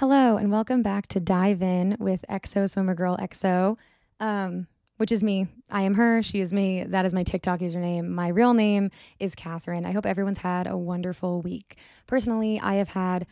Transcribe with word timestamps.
Hello, 0.00 0.38
and 0.38 0.50
welcome 0.50 0.80
back 0.80 1.08
to 1.08 1.20
Dive 1.20 1.60
In 1.60 1.94
with 2.00 2.24
XO 2.30 2.70
Swimmer 2.70 2.94
Girl 2.94 3.18
XO, 3.18 3.76
um, 4.18 4.66
which 4.96 5.12
is 5.12 5.22
me. 5.22 5.46
I 5.68 5.82
am 5.82 5.92
her. 5.92 6.22
She 6.22 6.40
is 6.40 6.54
me. 6.54 6.84
That 6.84 7.04
is 7.04 7.12
my 7.12 7.22
TikTok 7.22 7.60
username. 7.60 8.08
My 8.08 8.28
real 8.28 8.54
name 8.54 8.92
is 9.18 9.34
Catherine. 9.34 9.84
I 9.84 9.92
hope 9.92 10.06
everyone's 10.06 10.38
had 10.38 10.66
a 10.66 10.74
wonderful 10.74 11.42
week. 11.42 11.76
Personally, 12.06 12.58
I 12.58 12.76
have 12.76 12.88
had 12.88 13.26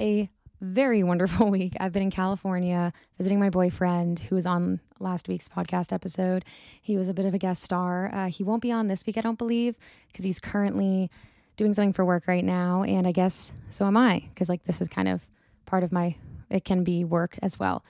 a 0.00 0.30
very 0.62 1.02
wonderful 1.04 1.50
week. 1.50 1.74
I've 1.78 1.92
been 1.92 2.04
in 2.04 2.10
California 2.10 2.94
visiting 3.18 3.38
my 3.38 3.50
boyfriend 3.50 4.20
who 4.20 4.34
was 4.34 4.46
on 4.46 4.80
last 4.98 5.28
week's 5.28 5.46
podcast 5.46 5.92
episode. 5.92 6.46
He 6.80 6.96
was 6.96 7.10
a 7.10 7.12
bit 7.12 7.26
of 7.26 7.34
a 7.34 7.38
guest 7.38 7.62
star. 7.62 8.10
Uh, 8.14 8.28
he 8.28 8.42
won't 8.42 8.62
be 8.62 8.72
on 8.72 8.88
this 8.88 9.04
week, 9.04 9.18
I 9.18 9.20
don't 9.20 9.36
believe, 9.36 9.76
because 10.08 10.24
he's 10.24 10.40
currently 10.40 11.10
doing 11.58 11.74
something 11.74 11.92
for 11.92 12.02
work 12.02 12.26
right 12.26 12.44
now. 12.44 12.82
And 12.82 13.06
I 13.06 13.12
guess 13.12 13.52
so 13.68 13.84
am 13.84 13.98
I, 13.98 14.24
because 14.32 14.48
like 14.48 14.64
this 14.64 14.80
is 14.80 14.88
kind 14.88 15.08
of 15.08 15.20
part 15.66 15.82
of 15.82 15.92
my, 15.92 16.16
it 16.50 16.64
can 16.64 16.84
be 16.84 17.04
work 17.04 17.38
as 17.42 17.58
well. 17.58 17.84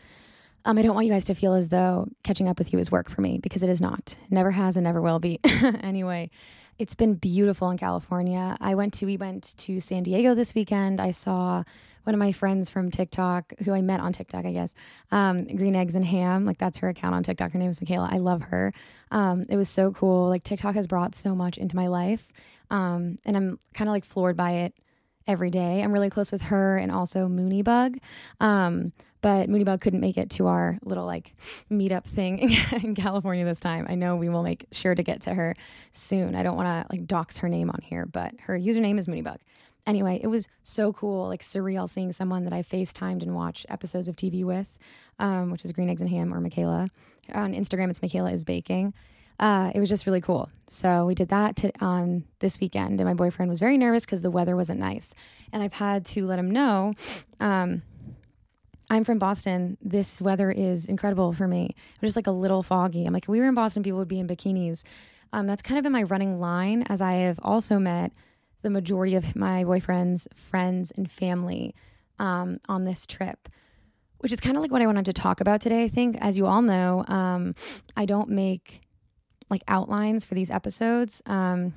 Um, 0.64 0.78
I 0.78 0.82
don't 0.82 0.94
want 0.94 1.06
you 1.06 1.12
guys 1.12 1.26
to 1.26 1.34
feel 1.34 1.54
as 1.54 1.68
though 1.68 2.08
catching 2.22 2.48
up 2.48 2.58
with 2.58 2.72
you 2.72 2.78
is 2.78 2.90
work 2.90 3.10
for 3.10 3.20
me 3.20 3.38
because 3.38 3.62
it 3.62 3.68
is 3.68 3.80
not. 3.80 4.16
Never 4.30 4.50
has 4.50 4.76
and 4.76 4.84
never 4.84 5.00
will 5.02 5.18
be. 5.18 5.38
anyway, 5.44 6.30
it's 6.78 6.94
been 6.94 7.14
beautiful 7.14 7.70
in 7.70 7.76
California. 7.76 8.56
I 8.60 8.74
went 8.74 8.94
to, 8.94 9.06
we 9.06 9.18
went 9.18 9.54
to 9.58 9.80
San 9.80 10.04
Diego 10.04 10.34
this 10.34 10.54
weekend. 10.54 11.00
I 11.00 11.10
saw 11.10 11.64
one 12.04 12.14
of 12.14 12.18
my 12.18 12.32
friends 12.32 12.70
from 12.70 12.90
TikTok, 12.90 13.52
who 13.64 13.72
I 13.72 13.82
met 13.82 14.00
on 14.00 14.12
TikTok, 14.12 14.46
I 14.46 14.52
guess, 14.52 14.72
um, 15.10 15.44
Green 15.44 15.76
Eggs 15.76 15.94
and 15.94 16.04
Ham. 16.04 16.44
Like 16.44 16.58
that's 16.58 16.78
her 16.78 16.88
account 16.88 17.14
on 17.14 17.22
TikTok. 17.22 17.52
Her 17.52 17.58
name 17.58 17.70
is 17.70 17.80
Michaela. 17.80 18.08
I 18.10 18.18
love 18.18 18.42
her. 18.42 18.72
Um, 19.10 19.44
it 19.48 19.56
was 19.56 19.68
so 19.68 19.90
cool. 19.92 20.28
Like 20.28 20.44
TikTok 20.44 20.74
has 20.76 20.86
brought 20.86 21.14
so 21.14 21.34
much 21.34 21.58
into 21.58 21.76
my 21.76 21.88
life. 21.88 22.28
Um, 22.70 23.18
and 23.24 23.36
I'm 23.36 23.58
kind 23.74 23.88
of 23.88 23.92
like 23.92 24.04
floored 24.04 24.36
by 24.36 24.52
it 24.52 24.74
every 25.26 25.50
day. 25.50 25.82
I'm 25.82 25.92
really 25.92 26.10
close 26.10 26.30
with 26.30 26.42
her 26.42 26.76
and 26.76 26.92
also 26.92 27.28
Moonybug. 27.28 27.98
Um, 28.40 28.92
but 29.20 29.48
Moonybug 29.48 29.80
couldn't 29.80 30.00
make 30.00 30.18
it 30.18 30.28
to 30.32 30.48
our 30.48 30.78
little 30.84 31.06
like 31.06 31.34
meetup 31.70 32.04
thing 32.04 32.50
in 32.82 32.94
California 32.94 33.44
this 33.44 33.60
time. 33.60 33.86
I 33.88 33.94
know 33.94 34.16
we 34.16 34.28
will 34.28 34.42
make 34.42 34.66
sure 34.70 34.94
to 34.94 35.02
get 35.02 35.22
to 35.22 35.34
her 35.34 35.54
soon. 35.92 36.34
I 36.34 36.42
don't 36.42 36.56
want 36.56 36.66
to 36.66 36.94
like 36.94 37.06
dox 37.06 37.38
her 37.38 37.48
name 37.48 37.70
on 37.70 37.80
here, 37.82 38.04
but 38.04 38.34
her 38.40 38.58
username 38.58 38.98
is 38.98 39.08
Moonybug. 39.08 39.38
Anyway, 39.86 40.20
it 40.22 40.26
was 40.26 40.46
so 40.62 40.92
cool, 40.92 41.28
like 41.28 41.42
surreal 41.42 41.88
seeing 41.88 42.12
someone 42.12 42.44
that 42.44 42.52
I 42.52 42.62
FaceTimed 42.62 43.22
and 43.22 43.34
watched 43.34 43.66
episodes 43.68 44.08
of 44.08 44.16
TV 44.16 44.44
with, 44.44 44.66
um, 45.18 45.50
which 45.50 45.64
is 45.64 45.72
Green 45.72 45.90
Eggs 45.90 46.00
and 46.00 46.10
Ham 46.10 46.32
or 46.32 46.40
Michaela. 46.40 46.88
On 47.32 47.54
Instagram, 47.54 47.90
it's 47.90 48.02
Michaela 48.02 48.30
is 48.32 48.44
Baking 48.44 48.92
uh, 49.38 49.72
it 49.74 49.80
was 49.80 49.88
just 49.88 50.06
really 50.06 50.20
cool. 50.20 50.50
So 50.68 51.06
we 51.06 51.14
did 51.14 51.28
that 51.28 51.56
to, 51.56 51.72
on 51.80 52.24
this 52.38 52.60
weekend, 52.60 53.00
and 53.00 53.08
my 53.08 53.14
boyfriend 53.14 53.48
was 53.48 53.60
very 53.60 53.76
nervous 53.76 54.04
because 54.04 54.22
the 54.22 54.30
weather 54.30 54.56
wasn't 54.56 54.80
nice. 54.80 55.14
And 55.52 55.62
I've 55.62 55.74
had 55.74 56.04
to 56.06 56.26
let 56.26 56.38
him 56.38 56.50
know. 56.50 56.94
Um, 57.40 57.82
I'm 58.90 59.04
from 59.04 59.18
Boston. 59.18 59.76
This 59.82 60.20
weather 60.20 60.50
is 60.50 60.86
incredible 60.86 61.32
for 61.32 61.48
me. 61.48 61.66
It 61.66 62.02
was 62.02 62.08
just 62.08 62.16
like 62.16 62.26
a 62.26 62.32
little 62.32 62.62
foggy. 62.62 63.06
I'm 63.06 63.12
like, 63.12 63.24
if 63.24 63.28
we 63.28 63.40
were 63.40 63.48
in 63.48 63.54
Boston, 63.54 63.82
people 63.82 63.98
would 63.98 64.08
be 64.08 64.20
in 64.20 64.28
bikinis. 64.28 64.82
Um, 65.32 65.46
that's 65.46 65.62
kind 65.62 65.78
of 65.78 65.82
been 65.82 65.92
my 65.92 66.04
running 66.04 66.38
line, 66.38 66.84
as 66.88 67.00
I 67.00 67.14
have 67.14 67.40
also 67.42 67.78
met 67.78 68.12
the 68.62 68.70
majority 68.70 69.14
of 69.14 69.34
my 69.36 69.64
boyfriend's 69.64 70.28
friends 70.34 70.92
and 70.96 71.10
family 71.10 71.74
um, 72.18 72.60
on 72.68 72.84
this 72.84 73.06
trip 73.06 73.48
which 74.18 74.32
is 74.32 74.40
kind 74.40 74.56
of 74.56 74.62
like 74.62 74.72
what 74.72 74.80
I 74.80 74.86
wanted 74.86 75.04
to 75.04 75.12
talk 75.12 75.42
about 75.42 75.60
today. 75.60 75.84
I 75.84 75.88
think, 75.90 76.16
as 76.18 76.38
you 76.38 76.46
all 76.46 76.62
know, 76.62 77.04
um, 77.08 77.54
I 77.94 78.06
don't 78.06 78.30
make 78.30 78.80
like 79.54 79.62
outlines 79.68 80.24
for 80.24 80.34
these 80.34 80.50
episodes. 80.50 81.22
Um, 81.26 81.74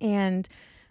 and 0.00 0.46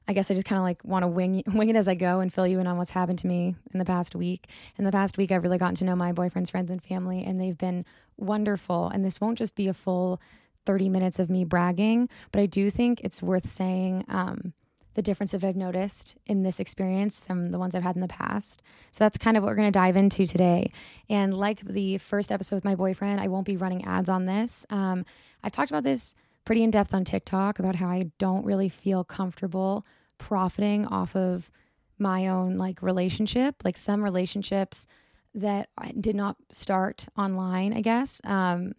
I 0.07 0.13
guess 0.13 0.31
I 0.31 0.33
just 0.33 0.47
kind 0.47 0.57
of 0.57 0.63
like 0.63 0.83
want 0.83 1.03
to 1.03 1.07
wing 1.07 1.43
wing 1.53 1.69
it 1.69 1.75
as 1.75 1.87
I 1.87 1.95
go 1.95 2.19
and 2.19 2.33
fill 2.33 2.47
you 2.47 2.59
in 2.59 2.67
on 2.67 2.77
what's 2.77 2.91
happened 2.91 3.19
to 3.19 3.27
me 3.27 3.55
in 3.71 3.79
the 3.79 3.85
past 3.85 4.15
week. 4.15 4.47
In 4.77 4.85
the 4.85 4.91
past 4.91 5.17
week, 5.17 5.31
I've 5.31 5.43
really 5.43 5.59
gotten 5.59 5.75
to 5.75 5.85
know 5.85 5.95
my 5.95 6.11
boyfriend's 6.11 6.49
friends 6.49 6.71
and 6.71 6.81
family, 6.83 7.23
and 7.23 7.39
they've 7.39 7.57
been 7.57 7.85
wonderful. 8.17 8.89
And 8.89 9.05
this 9.05 9.21
won't 9.21 9.37
just 9.37 9.55
be 9.55 9.67
a 9.67 9.73
full 9.73 10.19
30 10.65 10.89
minutes 10.89 11.19
of 11.19 11.29
me 11.29 11.43
bragging, 11.43 12.09
but 12.31 12.41
I 12.41 12.47
do 12.47 12.71
think 12.71 13.01
it's 13.01 13.21
worth 13.21 13.47
saying 13.47 14.03
um, 14.09 14.53
the 14.95 15.03
difference 15.03 15.31
that 15.31 15.43
I've 15.43 15.55
noticed 15.55 16.15
in 16.25 16.41
this 16.41 16.59
experience 16.59 17.19
from 17.19 17.51
the 17.51 17.59
ones 17.59 17.75
I've 17.75 17.83
had 17.83 17.95
in 17.95 18.01
the 18.01 18.07
past. 18.07 18.63
So 18.91 19.03
that's 19.03 19.17
kind 19.17 19.37
of 19.37 19.43
what 19.43 19.49
we're 19.49 19.57
going 19.57 19.71
to 19.71 19.79
dive 19.79 19.95
into 19.95 20.25
today. 20.25 20.71
And 21.07 21.35
like 21.35 21.59
the 21.59 21.99
first 21.99 22.31
episode 22.31 22.55
with 22.55 22.65
my 22.65 22.73
boyfriend, 22.73 23.19
I 23.19 23.27
won't 23.27 23.45
be 23.45 23.57
running 23.57 23.85
ads 23.85 24.09
on 24.09 24.25
this. 24.25 24.65
Um, 24.71 25.05
I've 25.45 25.51
talked 25.51 25.69
about 25.69 25.83
this 25.83 26.15
pretty 26.43 26.63
in 26.63 26.71
depth 26.71 26.93
on 26.93 27.05
TikTok 27.05 27.59
about 27.59 27.75
how 27.75 27.87
I 27.87 28.09
don't 28.17 28.45
really 28.45 28.67
feel 28.67 29.03
comfortable 29.03 29.85
profiting 30.17 30.87
off 30.87 31.15
of 31.15 31.51
my 31.99 32.27
own 32.27 32.57
like 32.57 32.81
relationship, 32.81 33.63
like 33.63 33.77
some 33.77 34.03
relationships 34.03 34.87
that 35.35 35.69
did 35.99 36.15
not 36.15 36.35
start 36.49 37.05
online, 37.17 37.73
I 37.73 37.81
guess. 37.81 38.21
Um, 38.23 38.73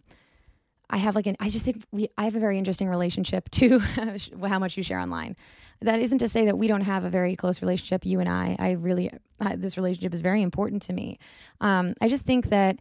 I 0.89 0.97
have 0.97 1.15
like 1.15 1.27
an, 1.27 1.37
I 1.39 1.49
just 1.49 1.63
think 1.63 1.83
we, 1.91 2.09
I 2.17 2.25
have 2.25 2.35
a 2.35 2.39
very 2.39 2.57
interesting 2.57 2.89
relationship 2.89 3.49
to 3.51 3.79
how 3.79 4.59
much 4.59 4.75
you 4.75 4.83
share 4.83 4.99
online. 4.99 5.37
That 5.81 6.01
isn't 6.01 6.19
to 6.19 6.27
say 6.27 6.45
that 6.45 6.57
we 6.57 6.67
don't 6.67 6.81
have 6.81 7.05
a 7.05 7.09
very 7.09 7.35
close 7.35 7.61
relationship, 7.61 8.05
you 8.05 8.19
and 8.19 8.27
I. 8.27 8.55
I 8.59 8.71
really, 8.71 9.11
uh, 9.39 9.55
this 9.55 9.77
relationship 9.77 10.13
is 10.13 10.21
very 10.21 10.41
important 10.41 10.81
to 10.83 10.93
me. 10.93 11.19
Um, 11.61 11.93
I 12.01 12.09
just 12.09 12.25
think 12.25 12.49
that, 12.49 12.79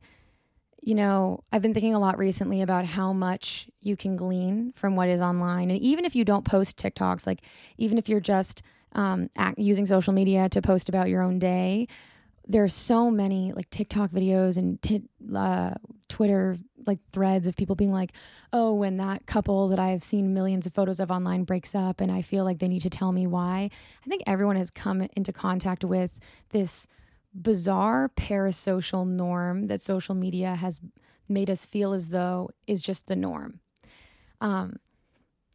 you 0.83 0.95
know, 0.95 1.43
I've 1.53 1.63
been 1.63 1.75
thinking 1.75 1.95
a 1.95 1.99
lot 1.99 2.19
recently 2.19 2.63
about 2.63 2.85
how 2.85 3.13
much 3.13 3.69
you 3.81 3.97
can 3.97 4.17
glean 4.17 4.73
from 4.77 4.97
what 4.97 5.09
is 5.09 5.21
online. 5.21 5.71
And 5.71 5.81
even 5.81 6.05
if 6.05 6.15
you 6.15 6.25
don't 6.25 6.45
post 6.45 6.77
TikToks, 6.77 7.27
like 7.27 7.41
even 7.77 7.99
if 7.99 8.09
you're 8.09 8.21
just 8.21 8.63
um, 8.93 9.29
act, 9.37 9.59
using 9.59 9.87
social 9.87 10.13
media 10.13 10.49
to 10.49 10.63
post 10.63 10.89
about 10.89 11.09
your 11.09 11.23
own 11.23 11.39
day, 11.39 11.89
there 12.49 12.63
are 12.63 12.69
so 12.69 13.11
many 13.11 13.53
like 13.53 13.69
TikTok 13.71 14.11
videos 14.11 14.57
and 14.57 14.81
t- 14.81 15.03
uh, 15.35 15.73
Twitter 16.09 16.57
like 16.87 16.99
threads 17.13 17.49
of 17.49 17.57
people 17.57 17.75
being 17.75 17.93
like, 17.93 18.13
"Oh, 18.53 18.73
when 18.73 18.97
that 18.99 19.27
couple 19.27 19.69
that 19.69 19.81
I've 19.81 20.05
seen 20.05 20.33
millions 20.33 20.67
of 20.67 20.73
photos 20.73 21.01
of 21.01 21.11
online 21.11 21.43
breaks 21.43 21.75
up 21.75 22.01
and 22.01 22.13
I 22.13 22.23
feel 22.23 22.45
like 22.45 22.61
they 22.61 22.69
need 22.69 22.83
to 22.83 22.91
tell 22.91 23.11
me 23.11 23.27
why." 23.27 23.71
I 24.05 24.09
think 24.09 24.23
everyone 24.27 24.57
has 24.57 24.71
come 24.71 25.09
into 25.17 25.33
contact 25.33 25.85
with 25.85 26.13
this 26.51 26.87
bizarre 27.43 28.11
parasocial 28.17 29.07
norm 29.07 29.67
that 29.67 29.81
social 29.81 30.15
media 30.15 30.55
has 30.55 30.81
made 31.29 31.51
us 31.51 31.67
feel 31.67 31.93
as 31.93 32.09
though 32.09 32.51
is 32.67 32.83
just 32.83 33.07
the 33.07 33.17
norm. 33.17 33.61
Um, 34.41 34.77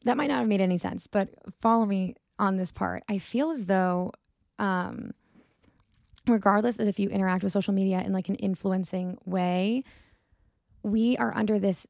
that 0.03 0.17
might 0.17 0.27
not 0.27 0.39
have 0.39 0.47
made 0.47 0.61
any 0.61 0.77
sense, 0.77 1.07
but 1.07 1.29
follow 1.61 1.85
me 1.85 2.15
on 2.39 2.57
this 2.57 2.71
part. 2.71 3.03
I 3.07 3.19
feel 3.19 3.51
as 3.51 3.65
though 3.65 4.11
um, 4.59 5.11
regardless 6.27 6.79
of 6.79 6.87
if 6.87 6.99
you 6.99 7.09
interact 7.09 7.43
with 7.43 7.51
social 7.51 7.73
media 7.73 8.01
in 8.01 8.13
like 8.13 8.29
an 8.29 8.35
influencing 8.35 9.17
way, 9.25 9.83
we 10.83 11.17
are 11.17 11.35
under 11.35 11.59
this 11.59 11.87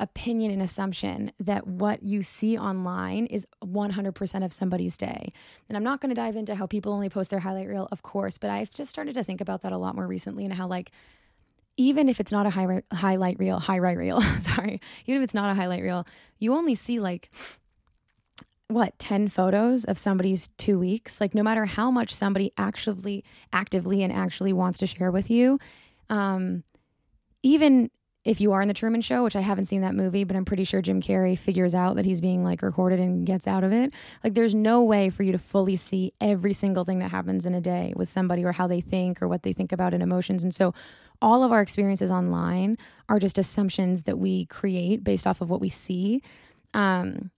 opinion 0.00 0.50
and 0.50 0.62
assumption 0.62 1.32
that 1.38 1.66
what 1.66 2.02
you 2.02 2.22
see 2.22 2.58
online 2.58 3.26
is 3.26 3.46
100% 3.64 4.44
of 4.44 4.52
somebody's 4.52 4.96
day. 4.96 5.32
And 5.68 5.76
I'm 5.76 5.84
not 5.84 6.00
going 6.00 6.10
to 6.10 6.20
dive 6.20 6.36
into 6.36 6.54
how 6.56 6.66
people 6.66 6.92
only 6.92 7.08
post 7.08 7.30
their 7.30 7.40
highlight 7.40 7.68
reel, 7.68 7.88
of 7.92 8.02
course, 8.02 8.36
but 8.36 8.50
I've 8.50 8.70
just 8.70 8.90
started 8.90 9.14
to 9.14 9.24
think 9.24 9.40
about 9.40 9.62
that 9.62 9.72
a 9.72 9.78
lot 9.78 9.94
more 9.94 10.06
recently 10.06 10.44
and 10.44 10.54
how 10.54 10.66
like 10.66 10.90
even 11.76 12.08
if 12.08 12.20
it's 12.20 12.32
not 12.32 12.46
a 12.46 12.50
high, 12.50 12.82
highlight 12.92 13.38
reel, 13.38 13.58
highlight 13.58 13.98
reel, 13.98 14.20
sorry, 14.40 14.80
even 15.06 15.22
if 15.22 15.24
it's 15.24 15.34
not 15.34 15.50
a 15.50 15.54
highlight 15.54 15.82
reel, 15.82 16.06
you 16.38 16.54
only 16.54 16.74
see 16.74 16.98
like 16.98 17.30
what 18.68 18.98
10 18.98 19.28
photos 19.28 19.84
of 19.84 19.98
somebody's 19.98 20.48
2 20.56 20.78
weeks 20.78 21.20
like 21.20 21.34
no 21.34 21.42
matter 21.42 21.66
how 21.66 21.90
much 21.90 22.12
somebody 22.12 22.50
actively 22.56 23.22
actively 23.52 24.02
and 24.02 24.10
actually 24.10 24.54
wants 24.54 24.78
to 24.78 24.86
share 24.86 25.10
with 25.10 25.30
you 25.30 25.58
um 26.08 26.64
even 27.42 27.90
if 28.24 28.40
you 28.40 28.52
are 28.52 28.62
in 28.62 28.68
the 28.68 28.74
Truman 28.74 29.02
Show, 29.02 29.22
which 29.22 29.36
I 29.36 29.40
haven't 29.40 29.66
seen 29.66 29.82
that 29.82 29.94
movie, 29.94 30.24
but 30.24 30.34
I'm 30.34 30.46
pretty 30.46 30.64
sure 30.64 30.80
Jim 30.80 31.02
Carrey 31.02 31.38
figures 31.38 31.74
out 31.74 31.96
that 31.96 32.06
he's 32.06 32.20
being 32.20 32.42
like 32.42 32.62
recorded 32.62 32.98
and 32.98 33.26
gets 33.26 33.46
out 33.46 33.64
of 33.64 33.72
it. 33.72 33.92
Like, 34.22 34.34
there's 34.34 34.54
no 34.54 34.82
way 34.82 35.10
for 35.10 35.22
you 35.22 35.32
to 35.32 35.38
fully 35.38 35.76
see 35.76 36.12
every 36.20 36.54
single 36.54 36.84
thing 36.84 37.00
that 37.00 37.10
happens 37.10 37.44
in 37.44 37.54
a 37.54 37.60
day 37.60 37.92
with 37.96 38.10
somebody 38.10 38.42
or 38.44 38.52
how 38.52 38.66
they 38.66 38.80
think 38.80 39.20
or 39.20 39.28
what 39.28 39.42
they 39.42 39.52
think 39.52 39.72
about 39.72 39.92
in 39.92 40.00
emotions. 40.00 40.42
And 40.42 40.54
so, 40.54 40.72
all 41.20 41.44
of 41.44 41.52
our 41.52 41.60
experiences 41.60 42.10
online 42.10 42.76
are 43.08 43.18
just 43.18 43.38
assumptions 43.38 44.02
that 44.02 44.18
we 44.18 44.46
create 44.46 45.04
based 45.04 45.26
off 45.26 45.40
of 45.40 45.50
what 45.50 45.60
we 45.60 45.68
see. 45.68 46.22
Um, 46.72 47.30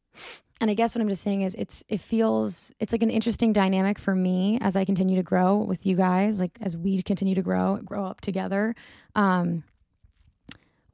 and 0.60 0.70
I 0.70 0.74
guess 0.74 0.94
what 0.94 1.02
I'm 1.02 1.08
just 1.08 1.22
saying 1.22 1.42
is 1.42 1.54
it's 1.56 1.84
it 1.88 2.00
feels 2.00 2.72
it's 2.80 2.92
like 2.92 3.02
an 3.02 3.10
interesting 3.10 3.52
dynamic 3.52 3.98
for 3.98 4.14
me 4.14 4.58
as 4.62 4.74
I 4.76 4.84
continue 4.84 5.16
to 5.16 5.22
grow 5.22 5.56
with 5.58 5.84
you 5.84 5.96
guys, 5.96 6.40
like 6.40 6.52
as 6.62 6.76
we 6.76 7.02
continue 7.02 7.34
to 7.34 7.42
grow, 7.42 7.76
grow 7.84 8.06
up 8.06 8.20
together. 8.20 8.74
Um, 9.14 9.64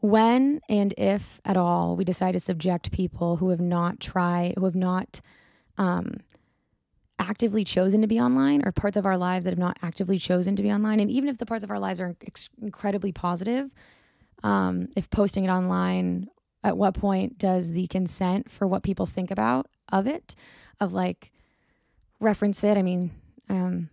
when 0.02 0.60
and 0.68 0.92
if 0.98 1.40
at 1.44 1.56
all 1.56 1.94
we 1.94 2.04
decide 2.04 2.32
to 2.32 2.40
subject 2.40 2.90
people 2.90 3.36
who 3.36 3.50
have 3.50 3.60
not 3.60 4.00
tried, 4.00 4.54
who 4.58 4.64
have 4.64 4.74
not 4.74 5.20
um, 5.78 6.16
actively 7.20 7.62
chosen 7.62 8.00
to 8.00 8.08
be 8.08 8.20
online, 8.20 8.66
or 8.66 8.72
parts 8.72 8.96
of 8.96 9.06
our 9.06 9.16
lives 9.16 9.44
that 9.44 9.52
have 9.52 9.58
not 9.58 9.78
actively 9.80 10.18
chosen 10.18 10.56
to 10.56 10.62
be 10.62 10.72
online, 10.72 10.98
and 10.98 11.08
even 11.08 11.28
if 11.28 11.38
the 11.38 11.46
parts 11.46 11.62
of 11.62 11.70
our 11.70 11.78
lives 11.78 12.00
are 12.00 12.16
incredibly 12.60 13.12
positive, 13.12 13.70
um, 14.42 14.88
if 14.96 15.08
posting 15.08 15.44
it 15.44 15.50
online, 15.50 16.26
at 16.64 16.76
what 16.76 16.94
point 16.94 17.38
does 17.38 17.70
the 17.70 17.86
consent 17.86 18.50
for 18.50 18.66
what 18.66 18.82
people 18.82 19.06
think 19.06 19.30
about 19.30 19.68
of 19.92 20.08
it, 20.08 20.34
of 20.80 20.92
like 20.92 21.30
reference 22.18 22.64
it? 22.64 22.76
I 22.76 22.82
mean, 22.82 23.12
um, 23.48 23.88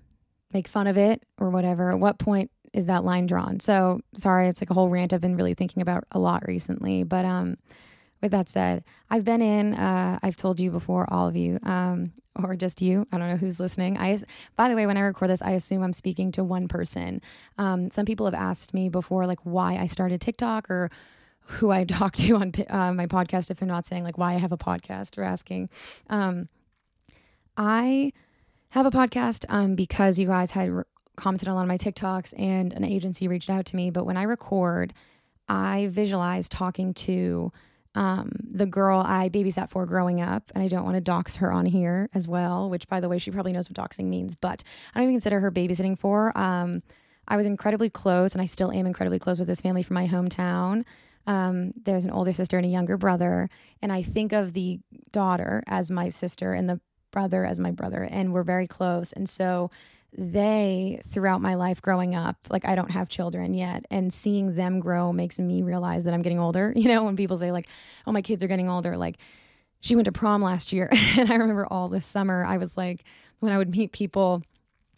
make 0.52 0.68
fun 0.68 0.88
of 0.88 0.98
it 0.98 1.22
or 1.38 1.52
whatever, 1.52 1.92
at 1.92 2.00
what 2.00 2.18
point 2.18 2.50
is 2.74 2.86
that 2.86 3.04
line 3.04 3.26
drawn? 3.26 3.60
So 3.60 4.02
sorry, 4.16 4.48
it's 4.48 4.62
like 4.62 4.70
a 4.70 4.74
whole 4.74 4.90
rant 4.90 5.14
I've 5.14 5.22
been 5.22 5.36
really 5.36 5.54
thinking 5.54 5.82
about 5.82 6.06
a 6.12 6.20
lot 6.20 6.48
recently. 6.48 7.04
But 7.04 7.26
um, 7.26 7.58
with 8.22 8.32
that 8.32 8.50
said, 8.50 8.84
I've 9.10 9.24
been 9.24 9.42
in. 9.42 9.74
Uh, 9.74 10.20
I've 10.22 10.36
told 10.36 10.60
you 10.60 10.72
before, 10.72 11.12
all 11.12 11.28
of 11.28 11.36
you, 11.36 11.60
um, 11.64 12.12
or 12.44 12.56
just 12.56 12.82
you. 12.82 13.08
I 13.12 13.18
don't 13.18 13.30
know 13.30 13.38
who's 13.38 13.60
listening. 13.60 13.98
I, 13.98 14.20
by 14.56 14.70
the 14.70 14.76
way, 14.76 14.86
when 14.86 14.98
I 14.98 15.02
record 15.02 15.30
this, 15.30 15.42
I 15.42 15.52
assume 15.52 15.84
I'm 15.84 15.94
speaking 15.94 16.32
to 16.34 16.44
one 16.44 16.68
person. 16.68 17.22
Um, 17.58 17.90
some 17.90 18.06
people 18.06 18.26
have 18.26 18.36
asked 18.36 18.74
me 18.74 18.90
before, 18.90 19.26
like 19.26 19.40
why 19.44 19.78
I 19.78 19.88
started 19.88 20.22
TikTok 20.22 20.70
or 20.70 20.90
who 21.42 21.72
I 21.72 21.84
talk 21.86 22.16
to 22.18 22.36
on 22.36 22.54
uh, 22.70 22.94
my 22.94 23.08
podcast. 23.08 23.50
If 23.50 23.60
they're 23.60 23.68
not 23.68 23.86
saying 23.86 24.04
like 24.04 24.18
why 24.18 24.36
I 24.36 24.38
have 24.38 24.52
a 24.52 24.58
podcast 24.58 25.18
or 25.18 25.24
asking, 25.24 25.70
um, 26.10 26.50
I 27.58 28.14
have 28.70 28.86
a 28.86 28.92
podcast 28.92 29.46
um, 29.50 29.76
because 29.76 30.20
you 30.20 30.28
guys 30.28 30.52
had 30.52 30.84
commented 31.20 31.48
on 31.48 31.54
a 31.54 31.56
lot 31.56 31.64
of 31.64 31.68
my 31.68 31.78
TikToks 31.78 32.34
and 32.38 32.74
an 32.74 32.84
agency 32.84 33.28
reached 33.28 33.50
out 33.50 33.66
to 33.68 33.76
me. 33.76 33.90
But 33.90 34.06
when 34.06 34.18
I 34.18 34.24
record, 34.24 34.94
I 35.48 35.88
visualize 35.92 36.50
talking 36.50 36.94
to 36.96 37.52
um, 37.96 38.32
the 38.44 38.66
girl 38.66 39.04
I 39.06 39.30
babysat 39.30 39.70
for 39.70 39.86
growing 39.86 40.22
up, 40.22 40.52
and 40.54 40.64
I 40.64 40.68
don't 40.68 40.86
want 40.86 40.96
to 40.96 41.02
dox 41.02 41.38
her 41.38 41.52
on 41.52 41.66
here 41.66 42.10
as 42.14 42.28
well, 42.28 42.70
which, 42.70 42.88
by 42.88 43.00
the 43.00 43.10
way, 43.10 43.18
she 43.18 43.32
probably 43.32 43.52
knows 43.52 43.70
what 43.70 43.78
doxing 43.78 44.06
means, 44.06 44.36
but 44.36 44.64
I 44.94 45.00
don't 45.00 45.10
even 45.10 45.16
consider 45.16 45.40
her 45.40 45.52
babysitting 45.52 45.98
for. 45.98 46.38
Um, 46.38 46.84
I 47.28 47.36
was 47.36 47.46
incredibly 47.46 47.90
close, 47.90 48.34
and 48.34 48.42
I 48.42 48.46
still 48.46 48.72
am 48.72 48.86
incredibly 48.86 49.20
close 49.20 49.40
with 49.40 49.48
this 49.48 49.62
family 49.62 49.84
from 49.84 49.96
my 49.96 50.08
hometown. 50.08 50.86
Um, 51.28 51.74
there's 51.84 52.06
an 52.06 52.12
older 52.12 52.34
sister 52.34 52.58
and 52.58 52.66
a 52.66 52.70
younger 52.70 52.98
brother, 52.98 53.50
and 53.82 53.92
I 53.92 54.04
think 54.04 54.34
of 54.34 54.54
the 54.54 54.80
daughter 55.12 55.64
as 55.68 55.92
my 55.92 56.10
sister 56.10 56.54
and 56.54 56.70
the 56.70 56.80
brother 57.12 57.44
as 57.44 57.60
my 57.60 57.72
brother, 57.72 58.04
and 58.04 58.34
we're 58.34 58.44
very 58.44 58.68
close. 58.68 59.12
And 59.12 59.28
so 59.28 59.70
they 60.18 61.02
throughout 61.12 61.42
my 61.42 61.56
life 61.56 61.82
growing 61.82 62.16
up 62.16 62.36
like 62.50 62.66
i 62.66 62.76
don't 62.76 62.92
have 62.92 63.08
children 63.08 63.54
yet 63.54 63.86
and 63.92 64.14
seeing 64.14 64.56
them 64.56 64.80
grow 64.80 65.14
makes 65.14 65.40
me 65.40 65.62
realize 65.62 66.04
that 66.04 66.14
i'm 66.14 66.22
getting 66.22 66.40
older 66.40 66.74
you 66.76 66.88
know 66.88 67.04
when 67.04 67.16
people 67.16 67.38
say 67.38 67.52
like 67.52 67.68
oh 68.08 68.12
my 68.12 68.22
kids 68.22 68.44
are 68.44 68.48
getting 68.48 68.70
older 68.70 68.98
like 68.98 69.18
she 69.82 69.96
went 69.96 70.06
to 70.06 70.12
prom 70.12 70.42
last 70.42 70.74
year 70.74 70.90
and 71.18 71.32
i 71.32 71.36
remember 71.36 71.66
all 71.68 71.90
this 71.90 72.06
summer 72.06 72.44
i 72.46 72.58
was 72.58 72.76
like 72.76 73.04
when 73.40 73.52
i 73.52 73.58
would 73.58 73.70
meet 73.70 73.92
people 73.92 74.42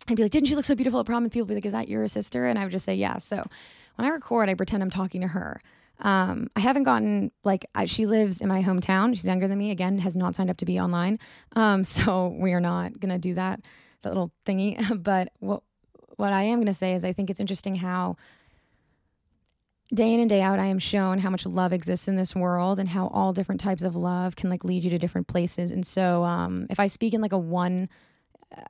i'd 0.08 0.16
be 0.16 0.24
like 0.24 0.32
didn't 0.32 0.48
she 0.48 0.56
look 0.56 0.66
so 0.66 0.76
beautiful 0.76 1.00
at 1.00 1.06
prom 1.06 1.24
and 1.24 1.32
people 1.32 1.46
would 1.46 1.50
be 1.50 1.56
like 1.56 1.66
is 1.66 1.74
that 1.74 1.90
your 1.90 2.08
sister 2.08 2.46
and 2.46 2.58
i 2.58 2.64
would 2.64 2.72
just 2.72 2.86
say 2.86 2.96
yeah 2.96 3.18
so 3.18 3.46
when 3.96 4.08
i 4.08 4.10
record 4.10 4.50
i 4.50 4.54
pretend 4.54 4.82
i'm 4.82 4.90
talking 4.90 5.22
to 5.22 5.28
her 5.28 5.62
um, 6.04 6.50
I 6.56 6.62
haven't 6.62 6.82
gotten 6.82 7.32
like 7.44 7.64
I, 7.76 7.86
she 7.86 8.08
lives 8.08 8.42
in 8.42 8.48
my 8.48 8.64
hometown. 8.64 9.16
She's 9.16 9.26
younger 9.26 9.48
than 9.48 9.60
me. 9.60 9.70
Again, 9.70 10.00
has 10.00 10.16
not 10.16 10.34
signed 10.34 10.50
up 10.50 10.58
to 10.58 10.66
be 10.66 10.80
online, 10.80 11.20
um, 11.56 11.84
so 11.84 12.36
we 12.40 12.54
are 12.54 12.60
not 12.60 13.00
gonna 13.00 13.20
do 13.20 13.36
that 13.36 13.60
that 14.04 14.10
little 14.10 14.32
thingy. 14.46 15.04
but 15.04 15.32
what 15.40 15.64
what 16.18 16.34
I 16.34 16.44
am 16.44 16.58
going 16.58 16.68
to 16.68 16.74
say 16.74 16.94
is 16.94 17.04
I 17.04 17.14
think 17.14 17.30
it's 17.30 17.40
interesting 17.40 17.78
how 17.78 18.16
day 19.94 20.14
in 20.14 20.20
and 20.20 20.30
day 20.30 20.42
out 20.42 20.60
I 20.60 20.68
am 20.68 20.80
shown 20.80 21.20
how 21.20 21.30
much 21.30 21.46
love 21.46 21.74
exists 21.74 22.08
in 22.08 22.16
this 22.16 22.36
world 22.36 22.80
and 22.80 22.90
how 22.90 23.08
all 23.08 23.34
different 23.34 23.60
types 23.60 23.84
of 23.84 23.96
love 23.96 24.36
can 24.36 24.50
like 24.50 24.64
lead 24.64 24.84
you 24.84 24.90
to 24.92 25.00
different 25.00 25.28
places. 25.28 25.72
And 25.72 25.86
so 25.86 26.24
um, 26.24 26.68
if 26.70 26.80
I 26.80 26.88
speak 26.88 27.14
in 27.14 27.22
like 27.22 27.34
a 27.34 27.38
one, 27.38 27.90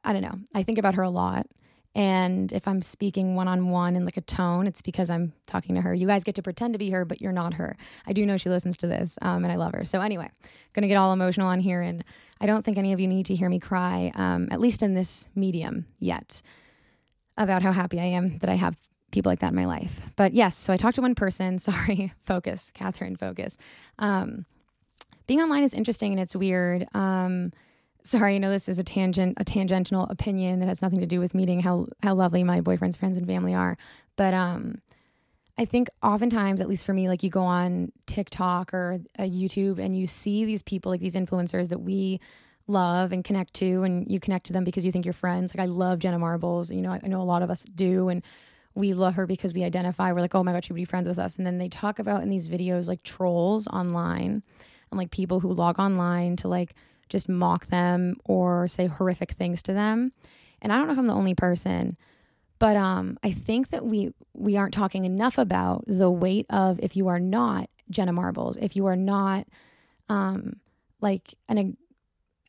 I 0.04 0.14
don't 0.14 0.22
know, 0.22 0.40
I 0.56 0.64
think 0.64 0.78
about 0.78 0.96
her 0.96 1.04
a 1.04 1.10
lot. 1.10 1.48
And 1.94 2.54
if 2.54 2.68
I'm 2.68 2.82
speaking 2.82 3.36
one 3.36 3.50
on 3.50 3.70
one 3.70 3.96
in 3.96 4.06
like 4.06 4.16
a 4.16 4.22
tone, 4.22 4.66
it's 4.66 4.82
because 4.82 5.10
I'm 5.10 5.34
talking 5.46 5.76
to 5.76 5.82
her. 5.82 5.94
You 5.94 6.08
guys 6.08 6.24
get 6.24 6.36
to 6.36 6.42
pretend 6.42 6.74
to 6.74 6.80
be 6.80 6.90
her, 6.92 7.04
but 7.04 7.22
you're 7.22 7.34
not 7.34 7.56
her. 7.56 7.76
I 8.08 8.14
do 8.14 8.26
know 8.26 8.38
she 8.38 8.50
listens 8.50 8.78
to 8.78 8.88
this, 8.88 9.18
um, 9.22 9.44
and 9.44 9.52
I 9.52 9.58
love 9.58 9.74
her. 9.74 9.84
So 9.84 10.00
anyway, 10.00 10.30
gonna 10.74 10.88
get 10.88 10.96
all 10.96 11.12
emotional 11.12 11.48
on 11.48 11.60
here, 11.60 11.82
and 11.82 12.04
I 12.40 12.46
don't 12.46 12.64
think 12.64 12.78
any 12.78 12.94
of 12.94 13.00
you 13.00 13.08
need 13.08 13.26
to 13.26 13.36
hear 13.36 13.50
me 13.50 13.60
cry, 13.60 14.12
um, 14.16 14.48
at 14.52 14.62
least 14.62 14.82
in 14.82 14.94
this 14.94 15.28
medium 15.36 15.86
yet, 16.00 16.42
about 17.38 17.62
how 17.62 17.74
happy 17.74 18.00
I 18.00 18.06
am 18.06 18.38
that 18.40 18.50
I 18.50 18.56
have 18.56 18.78
people 19.12 19.30
like 19.30 19.40
that 19.40 19.50
in 19.50 19.56
my 19.56 19.66
life. 19.66 20.10
But 20.16 20.34
yes, 20.34 20.58
so 20.58 20.72
I 20.72 20.78
talked 20.78 20.96
to 20.96 21.02
one 21.02 21.16
person. 21.16 21.60
Sorry, 21.60 22.14
focus, 22.26 22.72
Catherine, 22.74 23.18
focus. 23.18 23.58
Um, 24.00 24.46
being 25.28 25.42
online 25.42 25.64
is 25.64 25.74
interesting 25.74 26.12
and 26.12 26.20
it's 26.20 26.36
weird. 26.36 26.88
Um, 26.94 27.52
sorry, 28.04 28.36
I 28.36 28.38
know 28.38 28.50
this 28.50 28.70
is 28.70 28.80
a 28.80 28.84
tangent, 28.84 29.36
a 29.38 29.44
tangential 29.44 30.04
opinion 30.04 30.60
that 30.60 30.68
has 30.68 30.82
nothing 30.82 31.00
to 31.00 31.06
do 31.06 31.20
with 31.20 31.34
meeting 31.34 31.62
how 31.62 31.88
how 32.04 32.14
lovely 32.14 32.44
my 32.44 32.62
boyfriend's 32.62 32.98
friends 32.98 33.18
and 33.18 33.28
family 33.28 33.54
are. 33.54 33.78
But 34.16 34.34
um, 34.34 34.82
I 35.58 35.66
think 35.66 35.90
oftentimes, 36.02 36.62
at 36.62 36.70
least 36.70 36.86
for 36.86 36.94
me, 36.94 37.08
like 37.08 37.24
you 37.24 37.30
go 37.30 37.44
on 37.44 37.92
TikTok 38.08 38.74
or 38.74 39.00
YouTube 39.20 39.80
and 39.80 39.98
you 39.98 40.08
see 40.08 40.46
these 40.46 40.64
people, 40.64 40.92
like 40.92 41.02
these 41.02 41.16
influencers 41.16 41.70
that 41.70 41.82
we 41.82 42.20
love 42.68 43.12
and 43.12 43.24
connect 43.24 43.54
to, 43.56 43.84
and 43.84 44.10
you 44.10 44.20
connect 44.20 44.46
to 44.48 44.54
them 44.54 44.64
because 44.64 44.86
you 44.86 44.92
think 44.92 45.06
you're 45.06 45.14
friends. 45.14 45.54
Like 45.54 45.64
I 45.64 45.68
love 45.68 46.00
Jenna 46.00 46.20
Marbles. 46.20 46.72
You 46.72 46.82
know, 46.82 46.92
I, 46.92 47.00
I 47.04 47.08
know 47.08 47.22
a 47.22 47.24
lot 47.24 47.44
of 47.44 47.50
us 47.50 47.64
do, 47.64 48.10
and 48.10 48.24
we 48.74 48.94
love 48.94 49.16
her 49.16 49.26
because 49.26 49.54
we 49.54 49.64
identify. 49.64 50.12
We're 50.12 50.22
like, 50.22 50.36
oh 50.36 50.44
my 50.44 50.54
god, 50.54 50.66
she 50.66 50.74
would 50.74 50.80
be 50.80 50.86
friends 50.86 51.08
with 51.08 51.20
us. 51.20 51.38
And 51.38 51.46
then 51.46 51.58
they 51.58 51.70
talk 51.70 52.00
about 52.00 52.24
in 52.24 52.30
these 52.30 52.48
videos 52.48 52.88
like 52.88 53.04
trolls 53.04 53.68
online 53.68 54.44
and 54.92 54.98
like 54.98 55.12
people 55.12 55.40
who 55.40 55.54
log 55.54 55.80
online 55.80 56.36
to 56.38 56.48
like 56.48 56.76
just 57.12 57.30
mock 57.30 57.68
them 57.68 58.16
or 58.26 58.68
say 58.68 58.88
horrific 58.88 59.34
things 59.34 59.62
to 59.64 59.74
them. 59.74 60.12
And 60.62 60.74
I 60.74 60.78
don't 60.78 60.88
know 60.88 60.94
if 60.94 61.00
I'm 61.00 61.08
the 61.08 61.14
only 61.14 61.36
person 61.36 61.98
but 62.62 62.76
um, 62.76 63.18
I 63.24 63.32
think 63.32 63.72
that 63.72 63.88
we 63.88 64.14
we 64.36 64.56
aren't 64.56 64.76
talking 64.76 65.04
enough 65.04 65.40
about 65.40 65.84
the 65.88 66.12
weight 66.12 66.46
of 66.52 66.80
if 66.80 66.96
you 66.96 67.08
are 67.08 67.20
not 67.20 67.72
Jenna 67.90 68.14
Marbles, 68.14 68.56
if 68.62 68.76
you 68.76 68.86
are 68.86 68.96
not 68.96 69.48
um, 70.10 70.58
like 71.02 71.34
an 71.50 71.76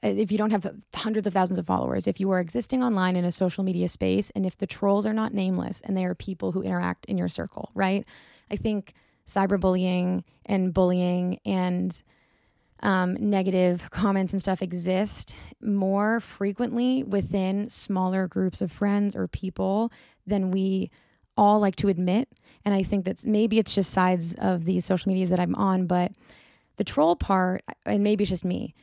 if 0.03 0.31
you 0.31 0.37
don't 0.37 0.51
have 0.51 0.71
hundreds 0.95 1.27
of 1.27 1.33
thousands 1.33 1.59
of 1.59 1.65
followers, 1.65 2.07
if 2.07 2.21
you 2.21 2.31
are 2.31 2.41
existing 2.41 2.85
online 2.85 3.17
in 3.17 3.25
a 3.25 3.33
social 3.33 3.65
media 3.65 3.89
space, 3.89 4.31
and 4.35 4.45
if 4.45 4.59
the 4.59 4.67
trolls 4.67 5.07
are 5.07 5.15
not 5.15 5.33
nameless 5.33 5.81
and 5.83 5.97
they 5.97 6.05
are 6.05 6.15
people 6.15 6.53
who 6.53 6.61
interact 6.61 7.07
in 7.07 7.17
your 7.17 7.31
circle, 7.31 7.71
right? 7.75 8.05
I 8.51 8.57
think 8.57 8.93
cyberbullying 9.27 10.25
and 10.45 10.75
bullying 10.75 11.41
and 11.47 12.03
um, 12.83 13.15
negative 13.15 13.89
comments 13.91 14.33
and 14.33 14.41
stuff 14.41 14.63
exist 14.63 15.35
more 15.61 16.21
frequently 16.21 17.03
within 17.03 17.69
smaller 17.69 18.27
groups 18.27 18.61
of 18.61 18.73
friends 18.73 19.15
or 19.15 19.29
people 19.29 19.93
than 20.27 20.51
we 20.51 20.91
all 21.37 21.61
like 21.61 21.77
to 21.77 21.89
admit. 21.89 22.29
And 22.65 22.75
I 22.75 22.83
think 22.83 23.05
that's 23.05 23.25
maybe 23.25 23.59
it's 23.59 23.75
just 23.75 23.91
sides 23.91 24.35
of 24.35 24.65
these 24.65 24.85
social 24.85 25.09
medias 25.11 25.31
that 25.31 25.41
I'm 25.41 25.55
on, 25.55 25.87
but 25.87 26.13
the 26.77 26.85
troll 26.85 27.17
part, 27.17 27.65
and 27.85 28.03
maybe 28.03 28.25
it's 28.25 28.31
just 28.31 28.45
me, 28.45 28.75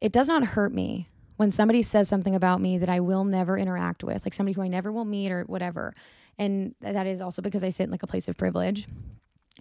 it 0.00 0.12
does 0.12 0.28
not 0.28 0.44
hurt 0.44 0.72
me 0.72 1.08
when 1.36 1.50
somebody 1.50 1.82
says 1.82 2.08
something 2.08 2.34
about 2.34 2.60
me 2.60 2.78
that 2.78 2.88
I 2.88 3.00
will 3.00 3.24
never 3.24 3.58
interact 3.58 4.02
with, 4.02 4.24
like 4.24 4.34
somebody 4.34 4.54
who 4.54 4.62
I 4.62 4.68
never 4.68 4.90
will 4.90 5.04
meet 5.04 5.30
or 5.30 5.44
whatever. 5.44 5.94
And 6.38 6.74
that 6.80 7.06
is 7.06 7.20
also 7.20 7.42
because 7.42 7.64
I 7.64 7.70
sit 7.70 7.84
in 7.84 7.90
like 7.90 8.02
a 8.02 8.06
place 8.06 8.28
of 8.28 8.36
privilege. 8.36 8.86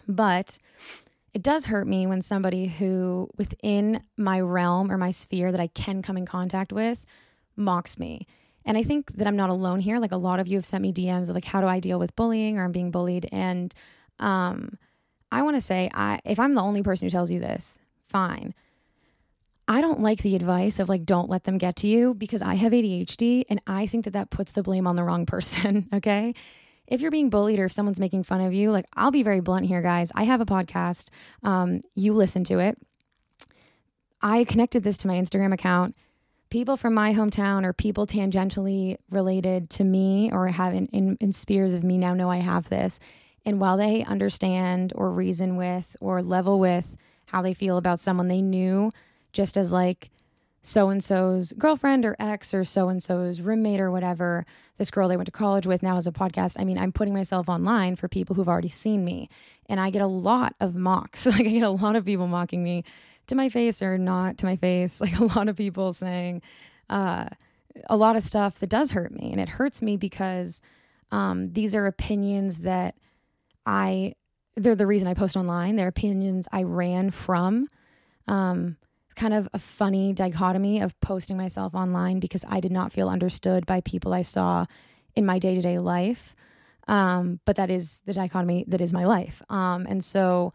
But 0.07 0.57
it 1.35 1.43
does 1.43 1.65
hurt 1.65 1.85
me 1.85 2.07
when 2.07 2.21
somebody 2.21 2.65
who 2.65 3.29
within 3.37 4.01
my 4.15 4.39
realm 4.39 4.89
or 4.89 4.97
my 4.97 5.11
sphere 5.11 5.51
that 5.51 5.59
I 5.59 5.67
can 5.67 6.01
come 6.01 6.15
in 6.15 6.25
contact 6.25 6.71
with 6.71 6.97
mocks 7.57 7.99
me. 7.99 8.25
And 8.63 8.77
I 8.77 8.83
think 8.83 9.11
that 9.17 9.27
I'm 9.27 9.35
not 9.35 9.49
alone 9.49 9.81
here. 9.81 9.99
Like 9.99 10.13
a 10.13 10.17
lot 10.17 10.39
of 10.39 10.47
you 10.47 10.57
have 10.57 10.65
sent 10.65 10.81
me 10.81 10.93
DMs 10.93 11.27
of 11.27 11.35
like, 11.35 11.43
how 11.43 11.59
do 11.59 11.67
I 11.67 11.81
deal 11.81 11.99
with 11.99 12.15
bullying 12.15 12.57
or 12.57 12.63
I'm 12.63 12.71
being 12.71 12.89
bullied? 12.89 13.27
And 13.33 13.75
um, 14.17 14.77
I 15.29 15.41
want 15.41 15.57
to 15.57 15.61
say, 15.61 15.91
I 15.93 16.21
if 16.23 16.39
I'm 16.39 16.55
the 16.55 16.61
only 16.61 16.81
person 16.81 17.05
who 17.05 17.11
tells 17.11 17.29
you 17.29 17.41
this, 17.41 17.77
fine. 18.07 18.55
I 19.67 19.81
don't 19.81 19.99
like 19.99 20.21
the 20.21 20.37
advice 20.37 20.79
of 20.79 20.87
like, 20.87 21.03
don't 21.03 21.29
let 21.29 21.43
them 21.43 21.57
get 21.57 21.75
to 21.77 21.87
you 21.87 22.13
because 22.13 22.41
I 22.41 22.55
have 22.55 22.71
ADHD 22.71 23.43
and 23.49 23.59
I 23.67 23.87
think 23.87 24.05
that 24.05 24.13
that 24.13 24.29
puts 24.29 24.53
the 24.53 24.63
blame 24.63 24.87
on 24.87 24.95
the 24.95 25.03
wrong 25.03 25.25
person. 25.35 25.89
Okay 25.93 26.33
if 26.87 27.01
you're 27.01 27.11
being 27.11 27.29
bullied 27.29 27.59
or 27.59 27.65
if 27.65 27.71
someone's 27.71 27.99
making 27.99 28.23
fun 28.23 28.41
of 28.41 28.53
you, 28.53 28.71
like 28.71 28.85
I'll 28.93 29.11
be 29.11 29.23
very 29.23 29.39
blunt 29.39 29.65
here, 29.65 29.81
guys. 29.81 30.11
I 30.15 30.23
have 30.23 30.41
a 30.41 30.45
podcast. 30.45 31.07
Um, 31.43 31.81
you 31.95 32.13
listen 32.13 32.43
to 32.45 32.59
it. 32.59 32.77
I 34.21 34.43
connected 34.43 34.83
this 34.83 34.97
to 34.99 35.07
my 35.07 35.15
Instagram 35.15 35.53
account. 35.53 35.95
People 36.49 36.77
from 36.77 36.93
my 36.93 37.13
hometown 37.13 37.65
or 37.65 37.73
people 37.73 38.07
tangentially 38.07 38.97
related 39.09 39.69
to 39.71 39.83
me 39.83 40.29
or 40.31 40.47
have 40.47 40.73
in, 40.73 40.87
in, 40.87 41.17
in 41.19 41.33
spheres 41.33 41.73
of 41.73 41.83
me 41.83 41.97
now 41.97 42.13
know 42.13 42.29
I 42.29 42.37
have 42.37 42.69
this. 42.69 42.99
And 43.45 43.59
while 43.59 43.77
they 43.77 44.03
understand 44.03 44.93
or 44.95 45.11
reason 45.11 45.55
with 45.55 45.95
or 45.99 46.21
level 46.21 46.59
with 46.59 46.95
how 47.27 47.41
they 47.41 47.53
feel 47.53 47.77
about 47.77 47.99
someone 47.99 48.27
they 48.27 48.41
knew, 48.41 48.91
just 49.33 49.57
as 49.57 49.71
like 49.71 50.09
so 50.65 50.89
and 50.89 51.03
so's 51.03 51.53
girlfriend 51.53 52.03
or 52.05 52.15
ex 52.17 52.51
or 52.51 52.63
so 52.63 52.89
and 52.89 53.01
so's 53.01 53.39
roommate 53.39 53.79
or 53.79 53.91
whatever, 53.91 54.47
this 54.79 54.89
girl 54.89 55.07
they 55.07 55.15
went 55.15 55.27
to 55.27 55.31
college 55.31 55.67
with 55.67 55.83
now 55.83 55.93
has 55.93 56.07
a 56.07 56.11
podcast. 56.11 56.55
I 56.57 56.63
mean, 56.63 56.79
I'm 56.79 56.91
putting 56.91 57.13
myself 57.13 57.47
online 57.47 57.95
for 57.95 58.07
people 58.07 58.35
who've 58.35 58.49
already 58.49 58.69
seen 58.69 59.05
me. 59.05 59.29
And 59.69 59.79
I 59.79 59.91
get 59.91 60.01
a 60.01 60.07
lot 60.07 60.55
of 60.59 60.73
mocks. 60.73 61.25
like, 61.27 61.41
I 61.41 61.43
get 61.43 61.61
a 61.61 61.69
lot 61.69 61.95
of 61.95 62.03
people 62.03 62.25
mocking 62.25 62.63
me 62.63 62.83
to 63.27 63.35
my 63.35 63.47
face 63.47 63.83
or 63.83 63.99
not 63.99 64.39
to 64.39 64.45
my 64.47 64.55
face. 64.55 64.99
Like, 65.05 65.19
a 65.19 65.25
lot 65.37 65.47
of 65.47 65.55
people 65.55 65.93
saying 65.93 66.41
uh, 66.89 67.27
a 67.87 67.95
lot 67.95 68.15
of 68.15 68.23
stuff 68.23 68.59
that 68.59 68.69
does 68.69 68.89
hurt 68.89 69.11
me. 69.11 69.31
And 69.31 69.39
it 69.39 69.49
hurts 69.49 69.83
me 69.83 69.97
because 69.97 70.63
um, 71.11 71.53
these 71.53 71.75
are 71.75 71.85
opinions 71.85 72.59
that 72.59 72.95
I, 73.67 74.15
they're 74.55 74.73
the 74.73 74.87
reason 74.87 75.07
I 75.07 75.13
post 75.13 75.37
online. 75.37 75.75
They're 75.75 75.87
opinions 75.87 76.47
I 76.51 76.63
ran 76.63 77.11
from. 77.11 77.67
Um, 78.27 78.77
kind 79.15 79.33
of 79.33 79.47
a 79.53 79.59
funny 79.59 80.13
dichotomy 80.13 80.81
of 80.81 80.99
posting 81.01 81.37
myself 81.37 81.73
online 81.73 82.19
because 82.19 82.45
I 82.47 82.59
did 82.59 82.71
not 82.71 82.91
feel 82.91 83.09
understood 83.09 83.65
by 83.65 83.81
people 83.81 84.13
I 84.13 84.21
saw 84.21 84.65
in 85.15 85.25
my 85.25 85.39
day 85.39 85.55
to 85.55 85.61
day 85.61 85.79
life. 85.79 86.35
Um, 86.87 87.39
but 87.45 87.55
that 87.55 87.71
is 87.71 88.01
the 88.05 88.13
dichotomy 88.13 88.65
that 88.67 88.81
is 88.81 88.93
my 88.93 89.05
life. 89.05 89.41
Um, 89.49 89.87
and 89.89 90.03
so 90.03 90.53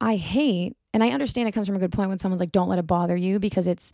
I 0.00 0.16
hate, 0.16 0.76
and 0.94 1.02
I 1.02 1.10
understand 1.10 1.48
it 1.48 1.52
comes 1.52 1.66
from 1.66 1.76
a 1.76 1.80
good 1.80 1.92
point 1.92 2.08
when 2.08 2.18
someone's 2.18 2.40
like, 2.40 2.52
don't 2.52 2.68
let 2.68 2.78
it 2.78 2.86
bother 2.86 3.16
you 3.16 3.38
because 3.38 3.66
it's, 3.66 3.92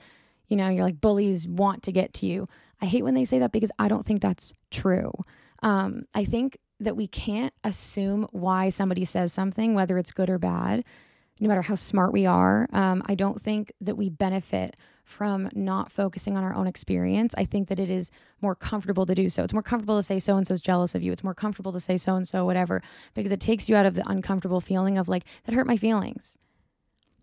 you 0.48 0.56
know, 0.56 0.68
you're 0.68 0.84
like, 0.84 1.00
bullies 1.00 1.48
want 1.48 1.82
to 1.84 1.92
get 1.92 2.12
to 2.14 2.26
you. 2.26 2.48
I 2.80 2.86
hate 2.86 3.02
when 3.02 3.14
they 3.14 3.24
say 3.24 3.38
that 3.38 3.52
because 3.52 3.70
I 3.78 3.88
don't 3.88 4.04
think 4.04 4.20
that's 4.20 4.52
true. 4.70 5.12
Um, 5.62 6.04
I 6.14 6.24
think 6.24 6.58
that 6.78 6.96
we 6.96 7.06
can't 7.06 7.54
assume 7.64 8.28
why 8.32 8.68
somebody 8.68 9.04
says 9.04 9.32
something, 9.32 9.74
whether 9.74 9.96
it's 9.96 10.12
good 10.12 10.28
or 10.28 10.38
bad, 10.38 10.84
no 11.40 11.48
matter 11.48 11.62
how 11.62 11.74
smart 11.74 12.12
we 12.12 12.26
are. 12.26 12.68
Um, 12.72 13.02
I 13.06 13.14
don't 13.14 13.42
think 13.42 13.72
that 13.80 13.96
we 13.96 14.08
benefit 14.08 14.76
from 15.04 15.48
not 15.54 15.92
focusing 15.92 16.36
on 16.36 16.42
our 16.42 16.54
own 16.54 16.66
experience. 16.66 17.32
I 17.38 17.44
think 17.44 17.68
that 17.68 17.78
it 17.78 17.88
is 17.88 18.10
more 18.40 18.56
comfortable 18.56 19.06
to 19.06 19.14
do 19.14 19.28
so. 19.28 19.44
It's 19.44 19.52
more 19.52 19.62
comfortable 19.62 19.96
to 19.96 20.02
say 20.02 20.18
so 20.18 20.36
and 20.36 20.46
so's 20.46 20.60
jealous 20.60 20.96
of 20.96 21.02
you. 21.02 21.12
It's 21.12 21.22
more 21.22 21.34
comfortable 21.34 21.72
to 21.72 21.80
say 21.80 21.96
so 21.96 22.16
and 22.16 22.26
so, 22.26 22.44
whatever, 22.44 22.82
because 23.14 23.30
it 23.30 23.38
takes 23.38 23.68
you 23.68 23.76
out 23.76 23.86
of 23.86 23.94
the 23.94 24.08
uncomfortable 24.08 24.60
feeling 24.60 24.98
of 24.98 25.08
like, 25.08 25.24
that 25.44 25.54
hurt 25.54 25.66
my 25.66 25.76
feelings. 25.76 26.36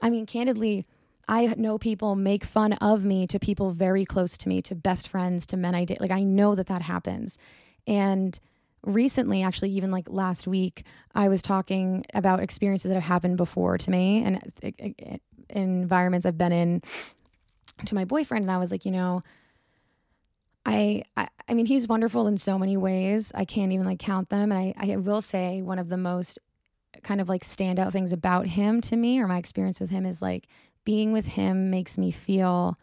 I 0.02 0.10
mean, 0.10 0.26
candidly, 0.26 0.86
I 1.28 1.48
know 1.58 1.78
people 1.78 2.16
make 2.16 2.46
fun 2.46 2.74
of 2.74 3.04
me 3.04 3.28
to 3.28 3.40
people 3.40 3.72
very 3.72 4.06
close 4.06 4.38
to 4.38 4.50
me, 4.50 4.62
to 4.62 4.76
best 4.76 5.08
friends, 5.08 5.46
to 5.48 5.58
men 5.58 5.76
I 5.76 5.84
date. 5.84 6.02
Like, 6.02 6.12
I 6.12 6.24
know 6.24 6.56
that 6.56 6.68
that 6.68 6.84
happens. 6.84 7.38
And 7.86 8.40
recently, 8.84 9.44
actually, 9.44 9.72
even 9.72 9.92
like 9.92 10.10
last 10.10 10.48
week, 10.48 10.84
I 11.16 11.30
was 11.30 11.42
talking 11.42 12.06
about 12.14 12.40
experiences 12.40 12.90
that 12.90 12.96
have 12.96 13.04
happened 13.04 13.38
before 13.38 13.78
to 13.78 13.92
me 13.92 14.24
and 14.24 14.54
eh, 14.62 14.72
eh, 14.80 14.92
eh, 15.00 15.18
environments 15.50 16.26
I've 16.26 16.38
been 16.38 16.52
in 16.52 16.82
to 17.86 17.96
my 17.96 18.06
boyfriend. 18.06 18.44
And 18.44 18.52
I 18.52 18.58
was 18.58 18.72
like, 18.72 18.86
you 18.86 18.92
know, 18.92 19.22
I, 20.66 21.04
I, 21.18 21.28
I 21.48 21.54
mean, 21.54 21.66
he's 21.66 21.88
wonderful 21.88 22.28
in 22.28 22.38
so 22.38 22.58
many 22.58 22.78
ways. 22.78 23.32
I 23.36 23.46
can't 23.46 23.72
even 23.72 23.86
like 23.86 24.00
count 24.00 24.30
them. 24.30 24.52
And 24.52 24.74
I, 24.78 24.94
I 24.94 24.98
will 24.98 25.22
say 25.22 25.62
one 25.62 25.80
of 25.80 25.90
the 25.90 25.98
most 25.98 26.40
kind 27.04 27.20
of 27.20 27.28
like 27.28 27.44
standout 27.44 27.92
things 27.92 28.14
about 28.14 28.48
him 28.48 28.80
to 28.80 28.96
me 28.96 29.20
or 29.20 29.28
my 29.28 29.38
experience 29.38 29.80
with 29.80 29.90
him 29.90 30.06
is 30.06 30.22
like 30.22 30.48
being 30.86 31.12
with 31.12 31.26
him 31.26 31.70
makes 31.70 31.98
me 31.98 32.12
feel 32.12 32.78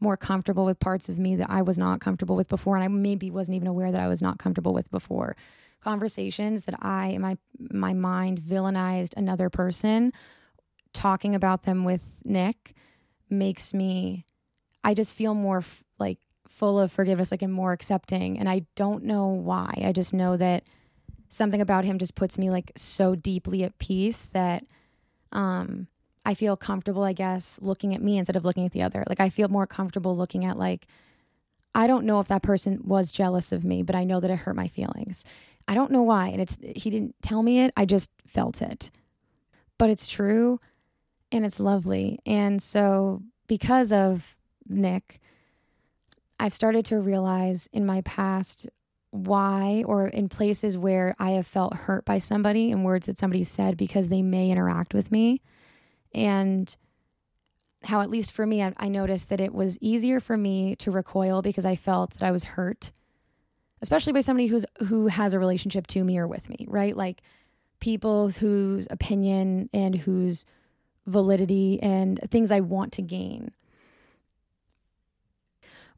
more 0.00 0.16
comfortable 0.16 0.64
with 0.64 0.78
parts 0.80 1.08
of 1.08 1.18
me 1.18 1.36
that 1.36 1.50
I 1.50 1.62
was 1.62 1.78
not 1.78 2.00
comfortable 2.00 2.36
with 2.36 2.48
before. 2.48 2.76
And 2.76 2.84
I 2.84 2.88
maybe 2.88 3.30
wasn't 3.30 3.56
even 3.56 3.68
aware 3.68 3.90
that 3.92 4.00
I 4.00 4.08
was 4.08 4.22
not 4.22 4.38
comfortable 4.38 4.74
with 4.74 4.90
before. 4.90 5.36
Conversations 5.82 6.64
that 6.64 6.82
I, 6.82 7.18
my, 7.18 7.36
my 7.58 7.92
mind, 7.92 8.40
villainized 8.40 9.14
another 9.16 9.50
person, 9.50 10.12
talking 10.92 11.34
about 11.34 11.64
them 11.64 11.84
with 11.84 12.02
Nick 12.24 12.74
makes 13.28 13.74
me, 13.74 14.24
I 14.82 14.94
just 14.94 15.14
feel 15.14 15.34
more 15.34 15.58
f- 15.58 15.84
like 15.98 16.18
full 16.48 16.78
of 16.78 16.92
forgiveness, 16.92 17.30
like 17.30 17.42
I'm 17.42 17.50
more 17.50 17.72
accepting. 17.72 18.38
And 18.38 18.48
I 18.48 18.66
don't 18.76 19.04
know 19.04 19.26
why. 19.26 19.82
I 19.84 19.92
just 19.92 20.14
know 20.14 20.36
that 20.36 20.64
something 21.28 21.60
about 21.60 21.84
him 21.84 21.98
just 21.98 22.14
puts 22.14 22.38
me 22.38 22.50
like 22.50 22.72
so 22.76 23.14
deeply 23.14 23.64
at 23.64 23.78
peace 23.78 24.28
that, 24.32 24.64
um, 25.32 25.88
I 26.24 26.34
feel 26.34 26.56
comfortable, 26.56 27.02
I 27.02 27.12
guess, 27.12 27.58
looking 27.60 27.94
at 27.94 28.02
me 28.02 28.18
instead 28.18 28.36
of 28.36 28.44
looking 28.44 28.64
at 28.64 28.72
the 28.72 28.82
other. 28.82 29.04
Like 29.08 29.20
I 29.20 29.28
feel 29.28 29.48
more 29.48 29.66
comfortable 29.66 30.16
looking 30.16 30.44
at 30.44 30.58
like 30.58 30.86
I 31.74 31.86
don't 31.86 32.06
know 32.06 32.20
if 32.20 32.28
that 32.28 32.42
person 32.42 32.80
was 32.84 33.10
jealous 33.10 33.50
of 33.50 33.64
me, 33.64 33.82
but 33.82 33.96
I 33.96 34.04
know 34.04 34.20
that 34.20 34.30
it 34.30 34.40
hurt 34.40 34.54
my 34.54 34.68
feelings. 34.68 35.24
I 35.66 35.74
don't 35.74 35.90
know 35.90 36.02
why, 36.02 36.28
and 36.28 36.40
it's 36.40 36.56
he 36.76 36.90
didn't 36.90 37.16
tell 37.20 37.42
me 37.42 37.60
it. 37.60 37.72
I 37.76 37.84
just 37.84 38.10
felt 38.26 38.62
it. 38.62 38.90
But 39.76 39.90
it's 39.90 40.06
true 40.06 40.60
and 41.32 41.44
it's 41.44 41.58
lovely. 41.58 42.20
And 42.24 42.62
so 42.62 43.22
because 43.48 43.92
of 43.92 44.36
Nick, 44.68 45.20
I've 46.38 46.54
started 46.54 46.84
to 46.86 47.00
realize 47.00 47.68
in 47.72 47.84
my 47.84 48.02
past 48.02 48.66
why 49.10 49.82
or 49.86 50.08
in 50.08 50.28
places 50.28 50.76
where 50.76 51.14
I 51.18 51.30
have 51.30 51.46
felt 51.46 51.74
hurt 51.74 52.04
by 52.04 52.18
somebody 52.18 52.70
in 52.70 52.82
words 52.82 53.06
that 53.06 53.18
somebody 53.18 53.44
said 53.44 53.76
because 53.76 54.08
they 54.08 54.22
may 54.22 54.50
interact 54.50 54.94
with 54.94 55.10
me 55.10 55.40
and 56.14 56.76
how 57.84 58.00
at 58.00 58.10
least 58.10 58.32
for 58.32 58.46
me 58.46 58.62
I, 58.62 58.72
I, 58.78 58.88
noticed 58.88 59.28
that 59.28 59.40
it 59.40 59.52
was 59.52 59.76
easier 59.80 60.20
for 60.20 60.36
me 60.36 60.74
to 60.76 60.90
recoil 60.90 61.42
because 61.42 61.64
i 61.66 61.76
felt 61.76 62.14
that 62.14 62.22
i 62.22 62.30
was 62.30 62.44
hurt 62.44 62.92
especially 63.84 64.14
by 64.14 64.22
somebody 64.22 64.46
who's 64.46 64.64
who 64.86 65.08
has 65.08 65.34
a 65.34 65.38
relationship 65.38 65.86
to 65.88 66.02
me 66.02 66.16
or 66.16 66.26
with 66.26 66.48
me 66.48 66.64
right? 66.68 66.96
Like 66.96 67.20
people 67.80 68.30
whose 68.30 68.86
opinion 68.90 69.68
and 69.74 69.94
whose 69.94 70.46
validity 71.06 71.78
and 71.82 72.18
things 72.30 72.50
i 72.50 72.60
want 72.60 72.92
to 72.94 73.02
gain. 73.02 73.50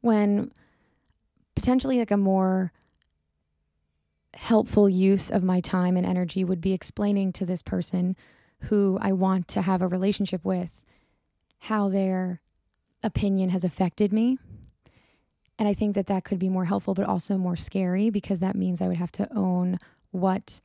When 0.01 0.51
potentially 1.55 1.99
like 1.99 2.11
a 2.11 2.17
more 2.17 2.73
helpful 4.33 4.89
use 4.89 5.31
of 5.31 5.41
my 5.41 5.61
time 5.61 5.95
and 5.95 6.05
energy 6.05 6.43
would 6.43 6.59
be 6.59 6.73
explaining 6.73 7.31
to 7.33 7.45
this 7.45 7.61
person 7.61 8.17
who 8.61 8.97
I 9.01 9.11
want 9.11 9.47
to 9.49 9.61
have 9.61 9.81
a 9.81 9.87
relationship 9.87 10.43
with 10.43 10.69
how 11.59 11.89
their 11.89 12.41
opinion 13.03 13.49
has 13.49 13.63
affected 13.63 14.11
me. 14.11 14.37
And 15.59 15.67
I 15.67 15.73
think 15.73 15.95
that 15.95 16.07
that 16.07 16.23
could 16.23 16.39
be 16.39 16.49
more 16.49 16.65
helpful, 16.65 16.93
but 16.93 17.05
also 17.05 17.37
more 17.37 17.55
scary 17.55 18.09
because 18.09 18.39
that 18.39 18.55
means 18.55 18.81
I 18.81 18.87
would 18.87 18.97
have 18.97 19.11
to 19.13 19.27
own 19.35 19.79
what 20.11 20.61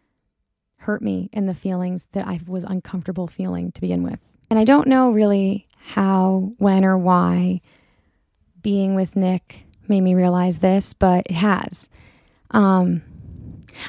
hurt 0.77 1.03
me 1.03 1.31
and 1.33 1.49
the 1.49 1.55
feelings 1.55 2.07
that 2.13 2.27
I 2.27 2.41
was 2.47 2.65
uncomfortable 2.65 3.27
feeling 3.27 3.73
to 3.73 3.81
begin 3.81 4.03
with. 4.03 4.19
And 4.51 4.59
I 4.59 4.65
don't 4.65 4.89
know 4.89 5.11
really 5.11 5.67
how, 5.77 6.53
when, 6.59 6.85
or 6.85 6.99
why 6.99 7.61
being 8.61 8.95
with 8.95 9.17
Nick 9.17 9.65
made 9.89 10.03
me 10.03 10.15
realize 10.15 10.59
this, 10.59 10.93
but 10.93 11.27
it 11.27 11.37
has. 11.37 11.89
Um, 12.51 13.03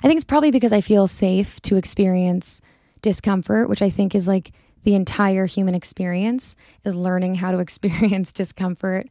I 0.01 0.07
think 0.07 0.17
it's 0.17 0.23
probably 0.23 0.51
because 0.51 0.73
I 0.73 0.81
feel 0.81 1.07
safe 1.07 1.59
to 1.61 1.75
experience 1.75 2.61
discomfort, 3.03 3.69
which 3.69 3.83
I 3.83 3.91
think 3.91 4.15
is 4.15 4.27
like 4.27 4.51
the 4.83 4.95
entire 4.95 5.45
human 5.45 5.75
experience, 5.75 6.55
is 6.83 6.95
learning 6.95 7.35
how 7.35 7.51
to 7.51 7.59
experience 7.67 8.31
discomfort 8.31 9.07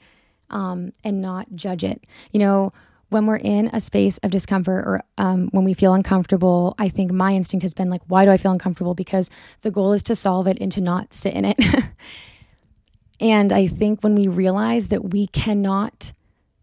um, 0.51 0.93
and 1.05 1.21
not 1.21 1.55
judge 1.55 1.85
it. 1.85 2.05
You 2.33 2.41
know, 2.41 2.73
when 3.13 3.27
we're 3.27 3.37
in 3.37 3.69
a 3.73 3.81
space 3.81 4.19
of 4.19 4.31
discomfort 4.31 4.85
or 4.87 5.03
um, 5.19 5.49
when 5.53 5.65
we 5.65 5.75
feel 5.75 5.93
uncomfortable, 5.93 6.75
I 6.79 6.89
think 6.89 7.13
my 7.13 7.35
instinct 7.35 7.63
has 7.63 7.75
been 7.75 7.91
like, 7.91 8.01
why 8.09 8.25
do 8.25 8.31
I 8.31 8.39
feel 8.39 8.51
uncomfortable? 8.53 8.95
Because 8.95 9.31
the 9.61 9.71
goal 9.71 9.93
is 9.93 10.03
to 10.05 10.17
solve 10.17 10.47
it 10.47 10.59
and 10.61 10.73
to 10.73 10.81
not 10.81 11.13
sit 11.13 11.35
in 11.35 11.45
it. 11.45 11.61
and 13.21 13.53
I 13.53 13.69
think 13.69 14.03
when 14.03 14.15
we 14.15 14.29
realize 14.29 14.89
that 14.89 15.11
we 15.11 15.27
cannot 15.29 16.13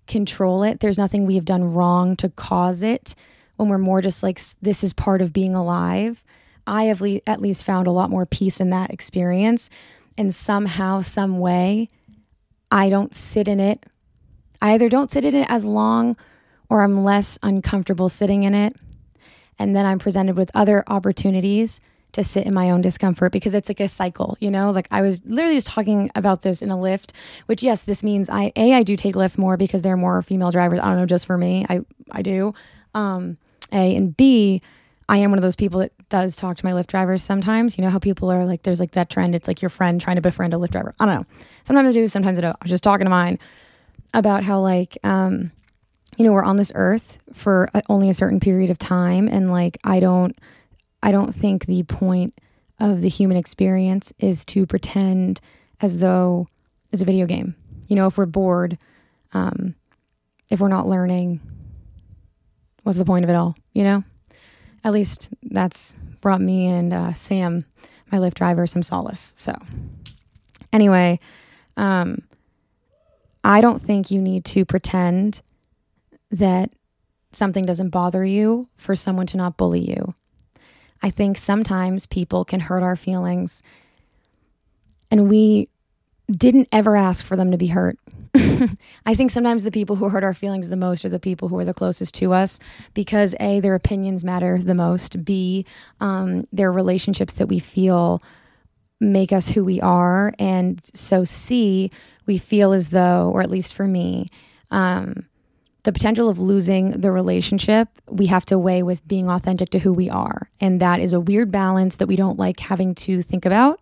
control 0.07 0.63
it, 0.63 0.79
there's 0.79 0.97
nothing 0.97 1.25
we 1.25 1.35
have 1.35 1.45
done 1.45 1.71
wrong 1.71 2.15
to 2.17 2.29
cause 2.29 2.81
it, 2.81 3.13
when 3.57 3.69
we're 3.69 3.77
more 3.77 4.01
just 4.01 4.23
like, 4.23 4.41
this 4.61 4.83
is 4.83 4.93
part 4.93 5.21
of 5.21 5.33
being 5.33 5.53
alive, 5.53 6.23
I 6.69 6.83
have 6.83 7.01
le- 7.01 7.21
at 7.25 7.41
least 7.41 7.63
found 7.63 7.87
a 7.87 7.91
lot 7.91 8.09
more 8.09 8.25
peace 8.25 8.59
in 8.59 8.69
that 8.69 8.91
experience. 8.91 9.69
And 10.17 10.33
somehow, 10.33 11.01
some 11.01 11.39
way, 11.39 11.89
I 12.71 12.89
don't 12.89 13.15
sit 13.15 13.47
in 13.47 13.59
it. 13.59 13.85
I 14.61 14.73
either 14.73 14.89
don't 14.89 15.11
sit 15.11 15.25
in 15.25 15.33
it 15.33 15.47
as 15.49 15.65
long 15.65 16.15
or 16.69 16.83
I'm 16.83 17.03
less 17.03 17.39
uncomfortable 17.41 18.09
sitting 18.09 18.43
in 18.43 18.53
it. 18.53 18.75
And 19.57 19.75
then 19.75 19.85
I'm 19.85 19.99
presented 19.99 20.37
with 20.37 20.51
other 20.53 20.83
opportunities 20.87 21.81
to 22.11 22.23
sit 22.23 22.45
in 22.45 22.53
my 22.53 22.71
own 22.71 22.81
discomfort 22.81 23.31
because 23.31 23.53
it's 23.53 23.69
like 23.69 23.79
a 23.79 23.89
cycle, 23.89 24.37
you 24.39 24.49
know? 24.49 24.71
Like 24.71 24.87
I 24.91 25.01
was 25.01 25.23
literally 25.25 25.57
just 25.57 25.67
talking 25.67 26.09
about 26.15 26.41
this 26.41 26.61
in 26.61 26.71
a 26.71 26.75
Lyft, 26.75 27.11
which 27.45 27.61
yes, 27.61 27.83
this 27.83 28.03
means 28.03 28.29
I 28.29 28.51
A, 28.55 28.73
I 28.73 28.83
do 28.83 28.95
take 28.95 29.15
Lyft 29.15 29.37
more 29.37 29.57
because 29.57 29.81
there 29.81 29.93
are 29.93 29.97
more 29.97 30.21
female 30.21 30.51
drivers. 30.51 30.79
I 30.79 30.87
don't 30.89 30.97
know, 30.97 31.05
just 31.05 31.25
for 31.25 31.37
me. 31.37 31.65
I 31.69 31.81
I 32.11 32.21
do. 32.21 32.53
Um, 32.93 33.37
a 33.71 33.95
and 33.95 34.17
B, 34.17 34.61
I 35.09 35.17
am 35.17 35.31
one 35.31 35.39
of 35.39 35.41
those 35.41 35.55
people 35.55 35.79
that 35.79 35.91
does 36.09 36.35
talk 36.35 36.55
to 36.57 36.65
my 36.65 36.71
Lyft 36.71 36.85
drivers 36.85 37.23
sometimes. 37.23 37.77
You 37.77 37.83
know 37.83 37.89
how 37.89 37.97
people 37.97 38.31
are 38.31 38.45
like, 38.45 38.61
there's 38.61 38.79
like 38.79 38.91
that 38.91 39.09
trend. 39.09 39.33
It's 39.33 39.47
like 39.47 39.59
your 39.59 39.69
friend 39.69 39.99
trying 39.99 40.17
to 40.17 40.21
befriend 40.21 40.53
a 40.53 40.57
Lyft 40.57 40.69
driver. 40.69 40.93
I 40.99 41.07
don't 41.07 41.15
know. 41.15 41.25
Sometimes 41.63 41.89
I 41.89 41.93
do, 41.93 42.07
sometimes 42.07 42.37
I 42.37 42.41
don't. 42.41 42.53
I 42.53 42.63
was 42.63 42.69
just 42.69 42.83
talking 42.83 43.05
to 43.05 43.09
mine 43.09 43.39
about 44.13 44.43
how, 44.43 44.59
like, 44.59 44.99
um, 45.03 45.51
you 46.15 46.25
know, 46.25 46.31
we're 46.31 46.43
on 46.43 46.57
this 46.57 46.71
earth 46.75 47.17
for 47.33 47.71
only 47.89 48.07
a 48.11 48.13
certain 48.13 48.39
period 48.39 48.69
of 48.69 48.77
time. 48.77 49.27
And 49.27 49.49
like, 49.49 49.79
I 49.83 49.99
don't, 49.99 50.37
I 51.01 51.11
don't 51.11 51.33
think 51.33 51.65
the 51.65 51.81
point 51.81 52.39
of 52.79 53.01
the 53.01 53.09
human 53.09 53.35
experience 53.35 54.13
is 54.19 54.45
to 54.45 54.67
pretend 54.67 55.41
as 55.81 55.97
though 55.97 56.47
it's 56.91 57.01
a 57.01 57.05
video 57.05 57.25
game. 57.25 57.55
You 57.87 57.95
know, 57.95 58.05
if 58.05 58.15
we're 58.15 58.27
bored, 58.27 58.77
um, 59.33 59.73
if 60.49 60.59
we're 60.59 60.67
not 60.67 60.87
learning, 60.87 61.39
what's 62.83 62.99
the 62.99 63.05
point 63.05 63.23
of 63.23 63.31
it 63.31 63.35
all, 63.35 63.55
you 63.73 63.83
know? 63.83 64.03
At 64.83 64.93
least 64.93 65.29
that's 65.43 65.95
brought 66.21 66.41
me 66.41 66.67
and 66.67 66.93
uh, 66.93 67.13
Sam, 67.13 67.65
my 68.11 68.17
Lyft 68.17 68.35
driver, 68.35 68.67
some 68.67 68.83
solace. 68.83 69.33
So, 69.35 69.55
anyway, 70.71 71.19
um, 71.77 72.23
I 73.43 73.61
don't 73.61 73.81
think 73.81 74.11
you 74.11 74.21
need 74.21 74.45
to 74.45 74.65
pretend 74.65 75.41
that 76.31 76.71
something 77.31 77.65
doesn't 77.65 77.89
bother 77.89 78.25
you 78.25 78.67
for 78.77 78.95
someone 78.95 79.27
to 79.27 79.37
not 79.37 79.57
bully 79.57 79.79
you. 79.79 80.13
I 81.01 81.09
think 81.09 81.37
sometimes 81.37 82.05
people 82.05 82.43
can 82.43 82.59
hurt 82.59 82.83
our 82.83 82.95
feelings 82.95 83.61
and 85.09 85.29
we 85.29 85.69
didn't 86.29 86.67
ever 86.71 86.95
ask 86.95 87.23
for 87.23 87.35
them 87.35 87.51
to 87.51 87.57
be 87.57 87.67
hurt. 87.67 87.97
I 89.05 89.15
think 89.15 89.31
sometimes 89.31 89.63
the 89.63 89.71
people 89.71 89.95
who 89.95 90.09
hurt 90.09 90.23
our 90.23 90.33
feelings 90.33 90.69
the 90.69 90.75
most 90.75 91.03
are 91.05 91.09
the 91.09 91.19
people 91.19 91.47
who 91.47 91.57
are 91.57 91.65
the 91.65 91.73
closest 91.73 92.13
to 92.15 92.33
us 92.33 92.59
because 92.93 93.35
A, 93.39 93.59
their 93.59 93.75
opinions 93.75 94.23
matter 94.23 94.59
the 94.61 94.75
most, 94.75 95.25
B, 95.25 95.65
um, 95.99 96.47
their 96.51 96.71
relationships 96.71 97.33
that 97.35 97.47
we 97.47 97.59
feel 97.59 98.21
make 98.99 99.31
us 99.31 99.49
who 99.49 99.63
we 99.63 99.79
are. 99.81 100.33
And 100.37 100.81
so, 100.93 101.23
C, 101.23 101.89
we 102.25 102.37
feel 102.37 102.73
as 102.73 102.89
though, 102.89 103.31
or 103.33 103.41
at 103.41 103.49
least 103.49 103.73
for 103.73 103.87
me, 103.87 104.29
um, 104.71 105.25
the 105.83 105.93
potential 105.93 106.29
of 106.29 106.39
losing 106.39 106.91
the 106.91 107.11
relationship 107.11 107.87
we 108.09 108.27
have 108.27 108.45
to 108.45 108.59
weigh 108.59 108.83
with 108.83 109.07
being 109.07 109.29
authentic 109.29 109.69
to 109.69 109.79
who 109.79 109.93
we 109.93 110.09
are. 110.09 110.49
And 110.59 110.79
that 110.81 110.99
is 110.99 111.13
a 111.13 111.19
weird 111.19 111.51
balance 111.51 111.95
that 111.95 112.07
we 112.07 112.15
don't 112.15 112.37
like 112.37 112.59
having 112.59 112.93
to 112.95 113.21
think 113.21 113.45
about. 113.45 113.79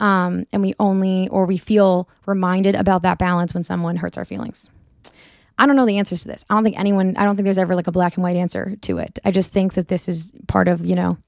Um, 0.00 0.46
and 0.52 0.62
we 0.62 0.74
only, 0.78 1.28
or 1.28 1.44
we 1.44 1.58
feel 1.58 2.08
reminded 2.26 2.74
about 2.74 3.02
that 3.02 3.18
balance 3.18 3.52
when 3.52 3.64
someone 3.64 3.96
hurts 3.96 4.16
our 4.16 4.24
feelings. 4.24 4.68
I 5.58 5.66
don't 5.66 5.74
know 5.74 5.86
the 5.86 5.98
answers 5.98 6.22
to 6.22 6.28
this. 6.28 6.44
I 6.48 6.54
don't 6.54 6.62
think 6.62 6.78
anyone, 6.78 7.16
I 7.16 7.24
don't 7.24 7.34
think 7.34 7.44
there's 7.44 7.58
ever 7.58 7.74
like 7.74 7.88
a 7.88 7.92
black 7.92 8.14
and 8.14 8.22
white 8.22 8.36
answer 8.36 8.76
to 8.82 8.98
it. 8.98 9.18
I 9.24 9.32
just 9.32 9.50
think 9.50 9.74
that 9.74 9.88
this 9.88 10.08
is 10.08 10.30
part 10.46 10.68
of, 10.68 10.84
you 10.84 10.94
know, 10.94 11.18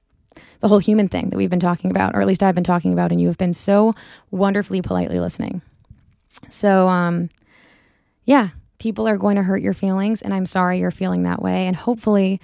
the 0.61 0.67
whole 0.67 0.79
human 0.79 1.09
thing 1.09 1.29
that 1.29 1.37
we've 1.37 1.49
been 1.49 1.59
talking 1.59 1.91
about, 1.91 2.15
or 2.15 2.21
at 2.21 2.27
least 2.27 2.43
I've 2.43 2.55
been 2.55 2.63
talking 2.63 2.93
about, 2.93 3.11
and 3.11 3.19
you 3.19 3.27
have 3.27 3.37
been 3.37 3.53
so 3.53 3.93
wonderfully 4.29 4.81
politely 4.81 5.19
listening. 5.19 5.61
So, 6.49 6.87
um, 6.87 7.29
yeah, 8.25 8.49
people 8.79 9.07
are 9.07 9.17
going 9.17 9.35
to 9.35 9.43
hurt 9.43 9.61
your 9.61 9.73
feelings, 9.73 10.21
and 10.21 10.33
I'm 10.33 10.45
sorry 10.45 10.79
you're 10.79 10.91
feeling 10.91 11.23
that 11.23 11.41
way. 11.41 11.67
And 11.67 11.75
hopefully, 11.75 12.39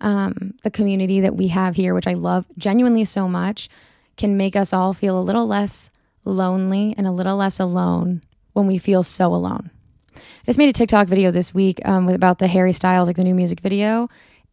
um, 0.00 0.54
the 0.62 0.70
community 0.70 1.20
that 1.20 1.36
we 1.36 1.48
have 1.48 1.74
here, 1.74 1.92
which 1.92 2.06
I 2.06 2.14
love 2.14 2.46
genuinely 2.56 3.04
so 3.04 3.28
much, 3.28 3.68
can 4.16 4.36
make 4.36 4.56
us 4.56 4.72
all 4.72 4.94
feel 4.94 5.18
a 5.18 5.22
little 5.22 5.46
less 5.46 5.90
lonely 6.24 6.94
and 6.96 7.06
a 7.06 7.12
little 7.12 7.36
less 7.36 7.60
alone 7.60 8.22
when 8.52 8.66
we 8.66 8.78
feel 8.78 9.02
so 9.02 9.34
alone. 9.34 9.70
I 10.16 10.46
just 10.46 10.58
made 10.58 10.68
a 10.68 10.72
TikTok 10.72 11.08
video 11.08 11.30
this 11.30 11.52
week 11.52 11.80
um, 11.84 12.08
about 12.08 12.38
the 12.38 12.48
Harry 12.48 12.72
Styles, 12.72 13.08
like 13.08 13.16
the 13.16 13.24
new 13.24 13.34
music 13.34 13.60
video, 13.60 14.08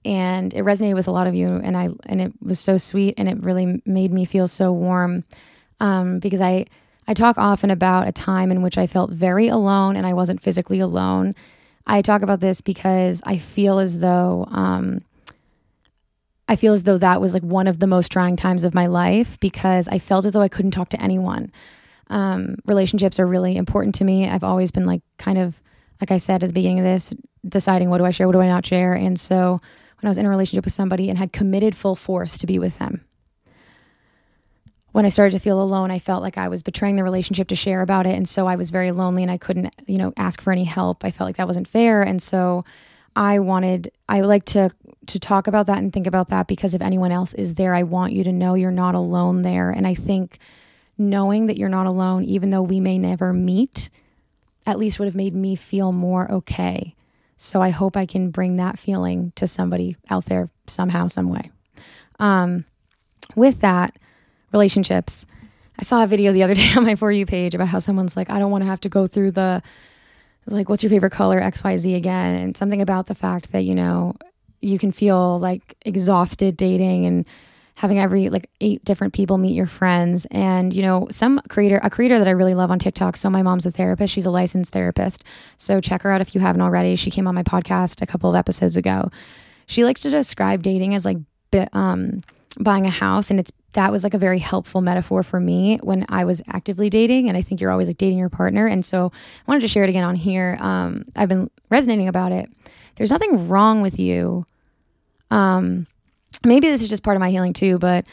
and 0.05 0.53
it 0.53 0.63
resonated 0.63 0.95
with 0.95 1.07
a 1.07 1.11
lot 1.11 1.27
of 1.27 1.35
you 1.35 1.47
and 1.47 1.77
i 1.77 1.89
and 2.05 2.21
it 2.21 2.33
was 2.41 2.59
so 2.59 2.77
sweet 2.77 3.13
and 3.17 3.29
it 3.29 3.41
really 3.41 3.81
made 3.85 4.11
me 4.11 4.25
feel 4.25 4.47
so 4.47 4.71
warm 4.71 5.23
um, 5.79 6.19
because 6.19 6.41
i 6.41 6.65
i 7.07 7.13
talk 7.13 7.37
often 7.37 7.71
about 7.71 8.07
a 8.07 8.11
time 8.11 8.51
in 8.51 8.61
which 8.61 8.77
i 8.77 8.87
felt 8.87 9.11
very 9.11 9.47
alone 9.47 9.95
and 9.95 10.05
i 10.05 10.13
wasn't 10.13 10.41
physically 10.41 10.79
alone 10.79 11.33
i 11.87 12.01
talk 12.01 12.21
about 12.21 12.39
this 12.39 12.61
because 12.61 13.21
i 13.25 13.37
feel 13.37 13.79
as 13.79 13.99
though 13.99 14.45
um, 14.51 15.01
i 16.53 16.55
feel 16.55 16.73
as 16.73 16.83
though 16.83 16.97
that 16.97 17.19
was 17.19 17.33
like 17.33 17.43
one 17.43 17.67
of 17.67 17.79
the 17.79 17.87
most 17.87 18.11
trying 18.11 18.35
times 18.35 18.63
of 18.63 18.73
my 18.73 18.87
life 18.87 19.39
because 19.39 19.87
i 19.89 19.99
felt 19.99 20.25
as 20.25 20.31
though 20.31 20.41
i 20.41 20.47
couldn't 20.47 20.71
talk 20.71 20.89
to 20.89 21.01
anyone 21.01 21.51
um, 22.09 22.55
relationships 22.65 23.19
are 23.19 23.25
really 23.25 23.55
important 23.57 23.95
to 23.95 24.03
me 24.03 24.29
i've 24.29 24.43
always 24.43 24.71
been 24.71 24.85
like 24.85 25.01
kind 25.17 25.37
of 25.37 25.61
like 25.99 26.11
i 26.11 26.17
said 26.17 26.43
at 26.43 26.47
the 26.47 26.53
beginning 26.53 26.79
of 26.79 26.85
this 26.85 27.13
deciding 27.47 27.89
what 27.89 27.97
do 27.97 28.05
i 28.05 28.11
share 28.11 28.27
what 28.27 28.33
do 28.33 28.41
i 28.41 28.47
not 28.47 28.65
share 28.65 28.93
and 28.93 29.19
so 29.19 29.59
when 30.03 30.09
I 30.09 30.11
was 30.11 30.17
in 30.17 30.25
a 30.25 30.29
relationship 30.29 30.65
with 30.65 30.73
somebody 30.73 31.09
and 31.09 31.17
had 31.17 31.31
committed 31.31 31.77
full 31.77 31.95
force 31.95 32.37
to 32.37 32.45
be 32.45 32.59
with 32.59 32.77
them. 32.77 33.05
When 34.91 35.05
I 35.05 35.09
started 35.09 35.31
to 35.31 35.39
feel 35.39 35.61
alone, 35.61 35.91
I 35.91 35.99
felt 35.99 36.21
like 36.21 36.37
I 36.37 36.49
was 36.49 36.61
betraying 36.61 36.97
the 36.97 37.05
relationship 37.05 37.47
to 37.47 37.55
share 37.55 37.81
about 37.81 38.05
it. 38.05 38.13
And 38.13 38.27
so 38.27 38.45
I 38.45 38.57
was 38.57 38.69
very 38.69 38.91
lonely 38.91 39.23
and 39.23 39.31
I 39.31 39.37
couldn't, 39.37 39.73
you 39.87 39.97
know, 39.97 40.11
ask 40.17 40.41
for 40.41 40.51
any 40.51 40.65
help. 40.65 41.05
I 41.05 41.11
felt 41.11 41.29
like 41.29 41.37
that 41.37 41.47
wasn't 41.47 41.69
fair. 41.69 42.03
And 42.03 42.21
so 42.21 42.65
I 43.15 43.39
wanted, 43.39 43.91
I 44.09 44.21
like 44.21 44.45
to, 44.45 44.71
to 45.07 45.19
talk 45.19 45.47
about 45.47 45.67
that 45.67 45.77
and 45.77 45.91
think 45.91 46.07
about 46.07 46.29
that 46.29 46.47
because 46.47 46.73
if 46.73 46.81
anyone 46.81 47.11
else 47.11 47.33
is 47.33 47.55
there, 47.55 47.75
I 47.75 47.83
want 47.83 48.13
you 48.13 48.23
to 48.23 48.31
know 48.31 48.55
you're 48.55 48.71
not 48.71 48.95
alone 48.95 49.41
there. 49.41 49.69
And 49.69 49.85
I 49.85 49.93
think 49.93 50.39
knowing 50.97 51.47
that 51.47 51.57
you're 51.57 51.69
not 51.69 51.85
alone, 51.85 52.23
even 52.23 52.49
though 52.49 52.61
we 52.61 52.79
may 52.79 52.97
never 52.97 53.33
meet, 53.33 53.89
at 54.65 54.79
least 54.79 54.99
would 54.99 55.05
have 55.05 55.15
made 55.15 55.35
me 55.35 55.55
feel 55.55 55.91
more 55.91 56.31
okay 56.31 56.95
so 57.43 57.61
I 57.61 57.71
hope 57.71 57.97
I 57.97 58.05
can 58.05 58.29
bring 58.29 58.55
that 58.55 58.79
feeling 58.79 59.33
to 59.35 59.47
somebody 59.47 59.97
out 60.09 60.27
there 60.27 60.49
somehow, 60.67 61.07
some 61.07 61.27
way. 61.27 61.51
Um, 62.17 62.63
with 63.35 63.59
that, 63.59 63.99
relationships. 64.53 65.25
I 65.77 65.83
saw 65.83 66.03
a 66.03 66.07
video 66.07 66.31
the 66.31 66.43
other 66.43 66.55
day 66.55 66.71
on 66.77 66.85
my 66.85 66.95
For 66.95 67.11
You 67.11 67.25
page 67.25 67.53
about 67.53 67.67
how 67.67 67.79
someone's 67.79 68.15
like, 68.15 68.29
I 68.29 68.39
don't 68.39 68.49
want 68.49 68.63
to 68.63 68.69
have 68.69 68.79
to 68.81 68.89
go 68.89 69.07
through 69.07 69.31
the, 69.31 69.61
like, 70.45 70.69
what's 70.69 70.83
your 70.83 70.89
favorite 70.89 71.11
color, 71.11 71.41
XYZ 71.41 71.95
again. 71.95 72.35
And 72.35 72.57
something 72.57 72.81
about 72.81 73.07
the 73.07 73.15
fact 73.15 73.51
that, 73.51 73.63
you 73.63 73.75
know, 73.75 74.15
you 74.61 74.79
can 74.79 74.91
feel 74.91 75.39
like 75.39 75.75
exhausted 75.85 76.57
dating 76.57 77.05
and 77.05 77.25
having 77.75 77.99
every 77.99 78.29
like 78.29 78.49
eight 78.61 78.83
different 78.85 79.13
people 79.13 79.37
meet 79.37 79.55
your 79.55 79.67
friends. 79.67 80.25
And 80.31 80.73
you 80.73 80.81
know 80.81 81.07
some 81.11 81.41
creator 81.49 81.79
a 81.83 81.89
creator 81.89 82.17
that 82.19 82.27
i 82.27 82.31
really 82.31 82.53
love 82.53 82.71
on 82.71 82.79
tiktok 82.79 83.17
so 83.17 83.29
my 83.29 83.41
mom's 83.41 83.65
a 83.65 83.71
therapist. 83.71 84.13
She's 84.13 84.25
a 84.25 84.31
licensed 84.31 84.71
therapist. 84.71 85.23
So 85.57 85.81
check 85.81 86.03
her 86.03 86.11
out 86.11 86.21
if 86.21 86.33
you 86.33 86.41
haven't 86.41 86.61
already. 86.61 86.95
She 86.95 87.11
came 87.11 87.27
on 87.27 87.35
my 87.35 87.43
podcast 87.43 88.01
a 88.01 88.05
couple 88.05 88.29
of 88.29 88.35
episodes 88.35 88.77
ago. 88.77 89.09
She 89.65 89.83
likes 89.83 90.01
to 90.01 90.09
describe 90.09 90.61
dating 90.61 90.95
as 90.95 91.05
like 91.05 91.17
um, 91.73 92.21
buying 92.59 92.85
a 92.85 92.91
house 92.91 93.29
and 93.29 93.39
it's 93.39 93.51
that 93.73 93.91
was 93.91 94.03
like 94.03 94.13
a 94.13 94.19
very 94.19 94.39
helpful 94.39 94.81
metaphor 94.81 95.23
for 95.23 95.39
me 95.39 95.79
when 95.83 96.05
I 96.09 96.25
was 96.25 96.41
actively 96.47 96.89
dating. 96.89 97.27
And 97.27 97.37
I 97.37 97.41
think 97.41 97.61
you're 97.61 97.71
always 97.71 97.87
like 97.87 97.97
dating 97.97 98.17
your 98.17 98.29
partner. 98.29 98.67
And 98.67 98.85
so 98.85 99.11
I 99.13 99.51
wanted 99.51 99.61
to 99.61 99.67
share 99.67 99.83
it 99.83 99.89
again 99.89 100.03
on 100.03 100.15
here. 100.15 100.57
Um, 100.59 101.05
I've 101.15 101.29
been 101.29 101.49
resonating 101.69 102.07
about 102.07 102.31
it. 102.31 102.49
There's 102.95 103.11
nothing 103.11 103.47
wrong 103.47 103.81
with 103.81 103.99
you 103.99 104.45
um, 105.33 105.87
maybe 106.45 106.69
this 106.69 106.81
is 106.83 106.89
just 106.89 107.03
part 107.03 107.17
of 107.17 107.21
my 107.21 107.31
healing 107.31 107.53
too, 107.53 107.79
but 107.79 108.05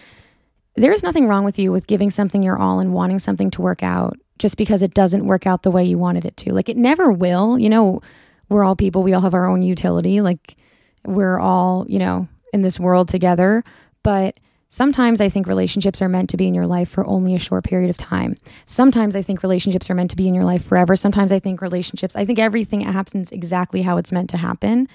there 0.76 0.92
is 0.92 1.02
nothing 1.02 1.28
wrong 1.28 1.44
with 1.44 1.58
you 1.58 1.70
with 1.70 1.86
giving 1.86 2.10
something 2.10 2.42
your 2.42 2.58
all 2.58 2.80
and 2.80 2.94
wanting 2.94 3.18
something 3.18 3.50
to 3.50 3.62
work 3.62 3.82
out 3.82 4.18
just 4.38 4.56
because 4.56 4.80
it 4.80 4.94
doesn't 4.94 5.26
work 5.26 5.46
out 5.46 5.62
the 5.62 5.70
way 5.70 5.84
you 5.84 5.98
wanted 5.98 6.24
it 6.24 6.36
to. 6.38 6.52
Like 6.54 6.70
it 6.70 6.78
never 6.78 7.12
will. 7.12 7.58
You 7.58 7.68
know, 7.68 8.00
we're 8.48 8.64
all 8.64 8.74
people, 8.74 9.02
we 9.02 9.12
all 9.12 9.20
have 9.20 9.34
our 9.34 9.46
own 9.46 9.60
utility. 9.60 10.22
Like 10.22 10.56
we're 11.04 11.38
all, 11.38 11.84
you 11.88 11.98
know, 11.98 12.26
in 12.54 12.62
this 12.62 12.80
world 12.80 13.08
together. 13.08 13.62
But 14.02 14.40
sometimes 14.70 15.20
I 15.20 15.28
think 15.28 15.46
relationships 15.46 16.00
are 16.00 16.08
meant 16.08 16.30
to 16.30 16.36
be 16.36 16.46
in 16.46 16.54
your 16.54 16.66
life 16.66 16.88
for 16.88 17.06
only 17.06 17.34
a 17.34 17.38
short 17.38 17.64
period 17.64 17.90
of 17.90 17.96
time. 17.96 18.36
Sometimes 18.66 19.14
I 19.14 19.22
think 19.22 19.42
relationships 19.42 19.90
are 19.90 19.94
meant 19.94 20.10
to 20.10 20.16
be 20.16 20.28
in 20.28 20.34
your 20.34 20.44
life 20.44 20.64
forever. 20.64 20.96
Sometimes 20.96 21.32
I 21.32 21.40
think 21.40 21.60
relationships, 21.60 22.16
I 22.16 22.24
think 22.24 22.38
everything 22.38 22.80
happens 22.80 23.30
exactly 23.32 23.82
how 23.82 23.96
it's 23.96 24.12
meant 24.12 24.30
to 24.30 24.36
happen. 24.36 24.88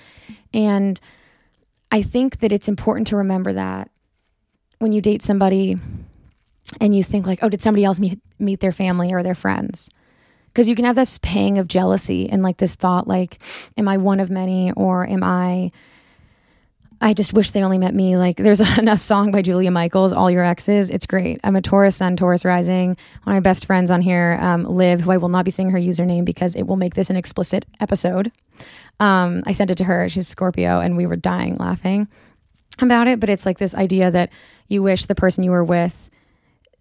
And 0.53 0.99
I 1.91 2.01
think 2.01 2.39
that 2.39 2.51
it's 2.51 2.69
important 2.69 3.07
to 3.07 3.17
remember 3.17 3.53
that 3.53 3.91
when 4.79 4.91
you 4.91 5.01
date 5.01 5.21
somebody 5.21 5.77
and 6.81 6.95
you 6.95 7.03
think 7.03 7.25
like, 7.25 7.39
oh, 7.41 7.49
did 7.49 7.61
somebody 7.61 7.83
else 7.83 7.99
meet 7.99 8.19
meet 8.39 8.59
their 8.59 8.71
family 8.71 9.13
or 9.13 9.23
their 9.23 9.35
friends? 9.35 9.89
Because 10.47 10.69
you 10.69 10.75
can 10.75 10.85
have 10.85 10.95
this 10.95 11.19
pang 11.21 11.57
of 11.57 11.67
jealousy 11.67 12.29
and 12.29 12.41
like 12.41 12.57
this 12.57 12.75
thought 12.75 13.07
like, 13.07 13.41
am 13.77 13.89
I 13.89 13.97
one 13.97 14.21
of 14.21 14.29
many 14.29 14.71
or 14.71 15.05
am 15.07 15.21
I 15.21 15.71
I 17.05 17.13
just 17.13 17.33
wish 17.33 17.51
they 17.51 17.63
only 17.63 17.77
met 17.77 17.93
me. 17.93 18.17
Like 18.17 18.37
there's 18.37 18.59
a, 18.59 18.81
a, 18.87 18.97
song 18.97 19.31
by 19.31 19.43
Julia 19.43 19.69
Michaels, 19.69 20.11
All 20.11 20.31
Your 20.31 20.43
Exes. 20.43 20.89
It's 20.89 21.05
great. 21.05 21.39
I'm 21.43 21.55
a 21.55 21.61
Taurus 21.61 21.97
Sun, 21.97 22.17
Taurus 22.17 22.43
Rising. 22.43 22.97
One 23.23 23.35
of 23.35 23.43
my 23.43 23.47
best 23.47 23.65
friends 23.65 23.91
on 23.91 24.01
here, 24.01 24.39
um, 24.41 24.63
Liv, 24.63 25.01
who 25.01 25.11
I 25.11 25.17
will 25.17 25.29
not 25.29 25.45
be 25.45 25.51
saying 25.51 25.69
her 25.69 25.77
username 25.77 26.25
because 26.25 26.55
it 26.55 26.63
will 26.63 26.77
make 26.77 26.95
this 26.95 27.11
an 27.11 27.15
explicit 27.15 27.67
episode. 27.79 28.31
Um, 28.99 29.43
I 29.45 29.51
sent 29.51 29.69
it 29.69 29.75
to 29.75 29.83
her. 29.83 30.09
She's 30.09 30.27
Scorpio, 30.27 30.79
and 30.79 30.97
we 30.97 31.05
were 31.05 31.15
dying 31.15 31.57
laughing 31.57 32.07
about 32.81 33.07
it. 33.07 33.19
But 33.19 33.29
it's 33.29 33.45
like 33.45 33.59
this 33.59 33.75
idea 33.75 34.09
that 34.09 34.31
you 34.67 34.81
wish 34.81 35.05
the 35.05 35.13
person 35.13 35.43
you 35.43 35.51
were 35.51 35.63
with, 35.63 35.93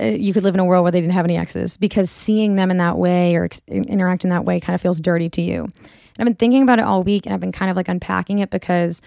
uh, 0.01 0.05
you 0.05 0.33
could 0.33 0.43
live 0.43 0.55
in 0.55 0.61
a 0.61 0.65
world 0.65 0.85
where 0.85 0.93
they 0.93 1.03
didn't 1.03 1.13
have 1.13 1.27
any 1.27 1.37
exes 1.37 1.77
because 1.77 2.11
seeing 2.11 2.57
them 2.57 2.71
in 2.71 2.79
that 2.79 2.97
way 2.97 3.37
or 3.37 3.45
ex- 3.45 3.61
interact 3.69 4.25
in 4.25 4.31
that 4.31 4.47
way 4.47 4.59
kind 4.59 4.75
of 4.75 4.81
feels 4.81 5.01
dirty 5.01 5.29
to 5.29 5.43
you. 5.43 5.65
And 5.65 5.73
I've 6.19 6.25
been 6.25 6.35
thinking 6.37 6.63
about 6.63 6.79
it 6.79 6.87
all 6.87 7.03
week, 7.03 7.27
and 7.27 7.35
I've 7.35 7.41
been 7.41 7.53
kind 7.53 7.71
of 7.71 7.77
like 7.77 7.89
unpacking 7.89 8.39
it 8.39 8.49
because, 8.49 9.03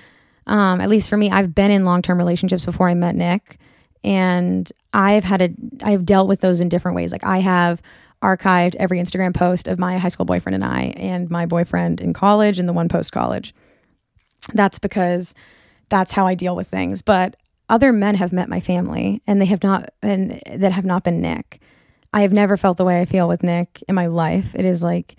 um, 0.47 0.81
at 0.81 0.89
least 0.89 1.09
for 1.09 1.17
me, 1.17 1.29
I've 1.29 1.53
been 1.53 1.71
in 1.71 1.85
long 1.85 2.01
term 2.01 2.17
relationships 2.17 2.65
before 2.65 2.89
I 2.89 2.93
met 2.93 3.15
Nick, 3.15 3.59
and 4.03 4.71
I've 4.93 5.23
had 5.23 5.41
a 5.41 5.49
I've 5.83 6.05
dealt 6.05 6.27
with 6.27 6.41
those 6.41 6.61
in 6.61 6.69
different 6.69 6.95
ways. 6.95 7.11
Like 7.11 7.23
I 7.23 7.39
have 7.39 7.81
archived 8.23 8.75
every 8.77 8.99
Instagram 8.99 9.35
post 9.35 9.67
of 9.67 9.77
my 9.77 9.97
high 9.97 10.07
school 10.07 10.25
boyfriend 10.25 10.55
and 10.55 10.65
I, 10.65 10.93
and 10.97 11.29
my 11.29 11.45
boyfriend 11.45 12.01
in 12.01 12.13
college 12.13 12.57
and 12.57 12.67
the 12.67 12.73
one 12.73 12.89
post 12.89 13.11
college. 13.11 13.53
That's 14.53 14.79
because 14.79 15.35
that's 15.89 16.13
how 16.13 16.25
I 16.25 16.33
deal 16.33 16.55
with 16.55 16.69
things. 16.69 17.01
But 17.01 17.35
other 17.69 17.91
men 17.91 18.15
have 18.15 18.31
met 18.31 18.49
my 18.49 18.61
family 18.61 19.21
and 19.27 19.41
they 19.41 19.45
have 19.45 19.61
not 19.61 19.89
and 20.01 20.41
that 20.49 20.71
have 20.71 20.85
not 20.85 21.03
been 21.03 21.21
Nick. 21.21 21.61
I 22.13 22.21
have 22.21 22.31
never 22.31 22.55
felt 22.55 22.77
the 22.77 22.85
way 22.85 23.01
I 23.01 23.05
feel 23.05 23.27
with 23.27 23.43
Nick 23.43 23.83
in 23.87 23.93
my 23.93 24.07
life. 24.07 24.55
It 24.55 24.63
is 24.63 24.81
like 24.81 25.17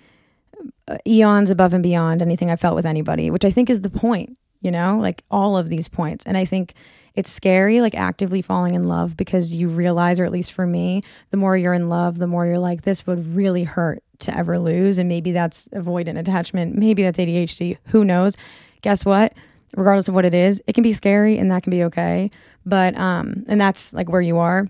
uh, 0.88 0.97
eons 1.07 1.51
above 1.51 1.75
and 1.75 1.83
beyond 1.83 2.23
anything 2.23 2.51
I 2.51 2.57
felt 2.57 2.75
with 2.75 2.87
anybody, 2.87 3.31
which 3.31 3.45
I 3.45 3.51
think 3.51 3.69
is 3.69 3.83
the 3.83 3.91
point, 3.91 4.38
you 4.61 4.71
know, 4.71 4.99
like 4.99 5.23
all 5.31 5.57
of 5.57 5.68
these 5.68 5.88
points. 5.88 6.25
And 6.27 6.37
I 6.37 6.44
think 6.44 6.75
it's 7.14 7.33
scary, 7.33 7.81
like 7.81 7.94
actively 7.94 8.42
falling 8.42 8.75
in 8.75 8.85
love 8.85 9.16
because 9.16 9.53
you 9.53 9.68
realize, 9.68 10.21
or 10.21 10.25
at 10.25 10.31
least 10.31 10.53
for 10.53 10.66
me, 10.66 11.03
the 11.31 11.37
more 11.37 11.57
you're 11.57 11.75
in 11.75 11.88
love, 11.88 12.18
the 12.18 12.27
more 12.27 12.47
you're 12.47 12.59
like, 12.59 12.83
this 12.83 13.07
would 13.07 13.35
really 13.35 13.64
hurt 13.64 14.03
to 14.21 14.37
ever 14.37 14.59
lose. 14.59 14.99
And 14.99 15.09
maybe 15.09 15.33
that's 15.33 15.68
avoidant 15.68 16.18
attachment. 16.18 16.77
Maybe 16.77 17.03
that's 17.03 17.18
ADHD. 17.18 17.79
Who 17.87 18.05
knows? 18.05 18.37
Guess 18.83 19.05
what? 19.05 19.35
Regardless 19.77 20.09
of 20.09 20.14
what 20.14 20.25
it 20.25 20.35
is, 20.35 20.62
it 20.66 20.75
can 20.75 20.83
be 20.83 20.92
scary 20.92 21.38
and 21.38 21.51
that 21.51 21.62
can 21.62 21.71
be 21.71 21.83
okay. 21.85 22.31
But, 22.64 22.97
um, 22.97 23.44
and 23.49 23.61
that's 23.61 23.92
like 23.92 24.09
where 24.09 24.21
you 24.21 24.38
are. 24.38 24.68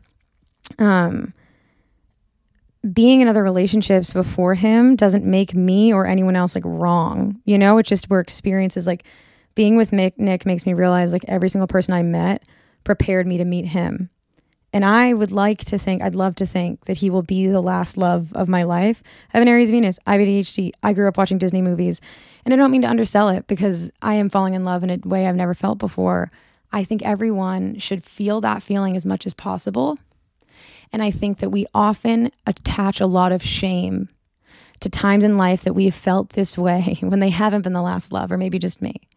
Um, 0.78 1.34
being 2.92 3.20
in 3.20 3.28
other 3.28 3.42
relationships 3.42 4.12
before 4.12 4.54
him 4.54 4.96
doesn't 4.96 5.24
make 5.24 5.54
me 5.54 5.92
or 5.92 6.06
anyone 6.06 6.36
else 6.36 6.54
like 6.54 6.64
wrong. 6.64 7.40
You 7.44 7.58
know, 7.58 7.78
it's 7.78 7.88
just 7.88 8.08
where 8.08 8.20
experiences 8.20 8.86
like 8.86 9.04
being 9.58 9.76
with 9.76 9.92
Nick, 9.92 10.16
Nick 10.20 10.46
makes 10.46 10.64
me 10.64 10.72
realize 10.72 11.12
like 11.12 11.24
every 11.26 11.48
single 11.48 11.66
person 11.66 11.92
I 11.92 12.04
met 12.04 12.44
prepared 12.84 13.26
me 13.26 13.38
to 13.38 13.44
meet 13.44 13.64
him. 13.64 14.08
And 14.72 14.84
I 14.84 15.12
would 15.12 15.32
like 15.32 15.64
to 15.64 15.78
think, 15.80 16.00
I'd 16.00 16.14
love 16.14 16.36
to 16.36 16.46
think 16.46 16.84
that 16.84 16.98
he 16.98 17.10
will 17.10 17.24
be 17.24 17.48
the 17.48 17.60
last 17.60 17.96
love 17.96 18.32
of 18.34 18.46
my 18.46 18.62
life. 18.62 19.02
I 19.34 19.36
have 19.36 19.42
an 19.42 19.48
Aries 19.48 19.72
Venus, 19.72 19.98
I 20.06 20.12
have 20.12 20.20
ADHD. 20.20 20.70
I 20.84 20.92
grew 20.92 21.08
up 21.08 21.16
watching 21.16 21.38
Disney 21.38 21.60
movies. 21.60 22.00
And 22.44 22.54
I 22.54 22.56
don't 22.56 22.70
mean 22.70 22.82
to 22.82 22.88
undersell 22.88 23.30
it 23.30 23.48
because 23.48 23.90
I 24.00 24.14
am 24.14 24.30
falling 24.30 24.54
in 24.54 24.64
love 24.64 24.84
in 24.84 24.90
a 24.90 24.98
way 25.04 25.26
I've 25.26 25.34
never 25.34 25.54
felt 25.54 25.78
before. 25.78 26.30
I 26.70 26.84
think 26.84 27.02
everyone 27.02 27.80
should 27.80 28.04
feel 28.04 28.40
that 28.42 28.62
feeling 28.62 28.96
as 28.96 29.04
much 29.04 29.26
as 29.26 29.34
possible. 29.34 29.98
And 30.92 31.02
I 31.02 31.10
think 31.10 31.40
that 31.40 31.50
we 31.50 31.66
often 31.74 32.30
attach 32.46 33.00
a 33.00 33.06
lot 33.06 33.32
of 33.32 33.42
shame 33.42 34.08
to 34.78 34.88
times 34.88 35.24
in 35.24 35.36
life 35.36 35.64
that 35.64 35.74
we 35.74 35.86
have 35.86 35.96
felt 35.96 36.30
this 36.30 36.56
way 36.56 36.98
when 37.00 37.18
they 37.18 37.30
haven't 37.30 37.62
been 37.62 37.72
the 37.72 37.82
last 37.82 38.12
love, 38.12 38.30
or 38.30 38.38
maybe 38.38 38.60
just 38.60 38.80
me. 38.80 39.07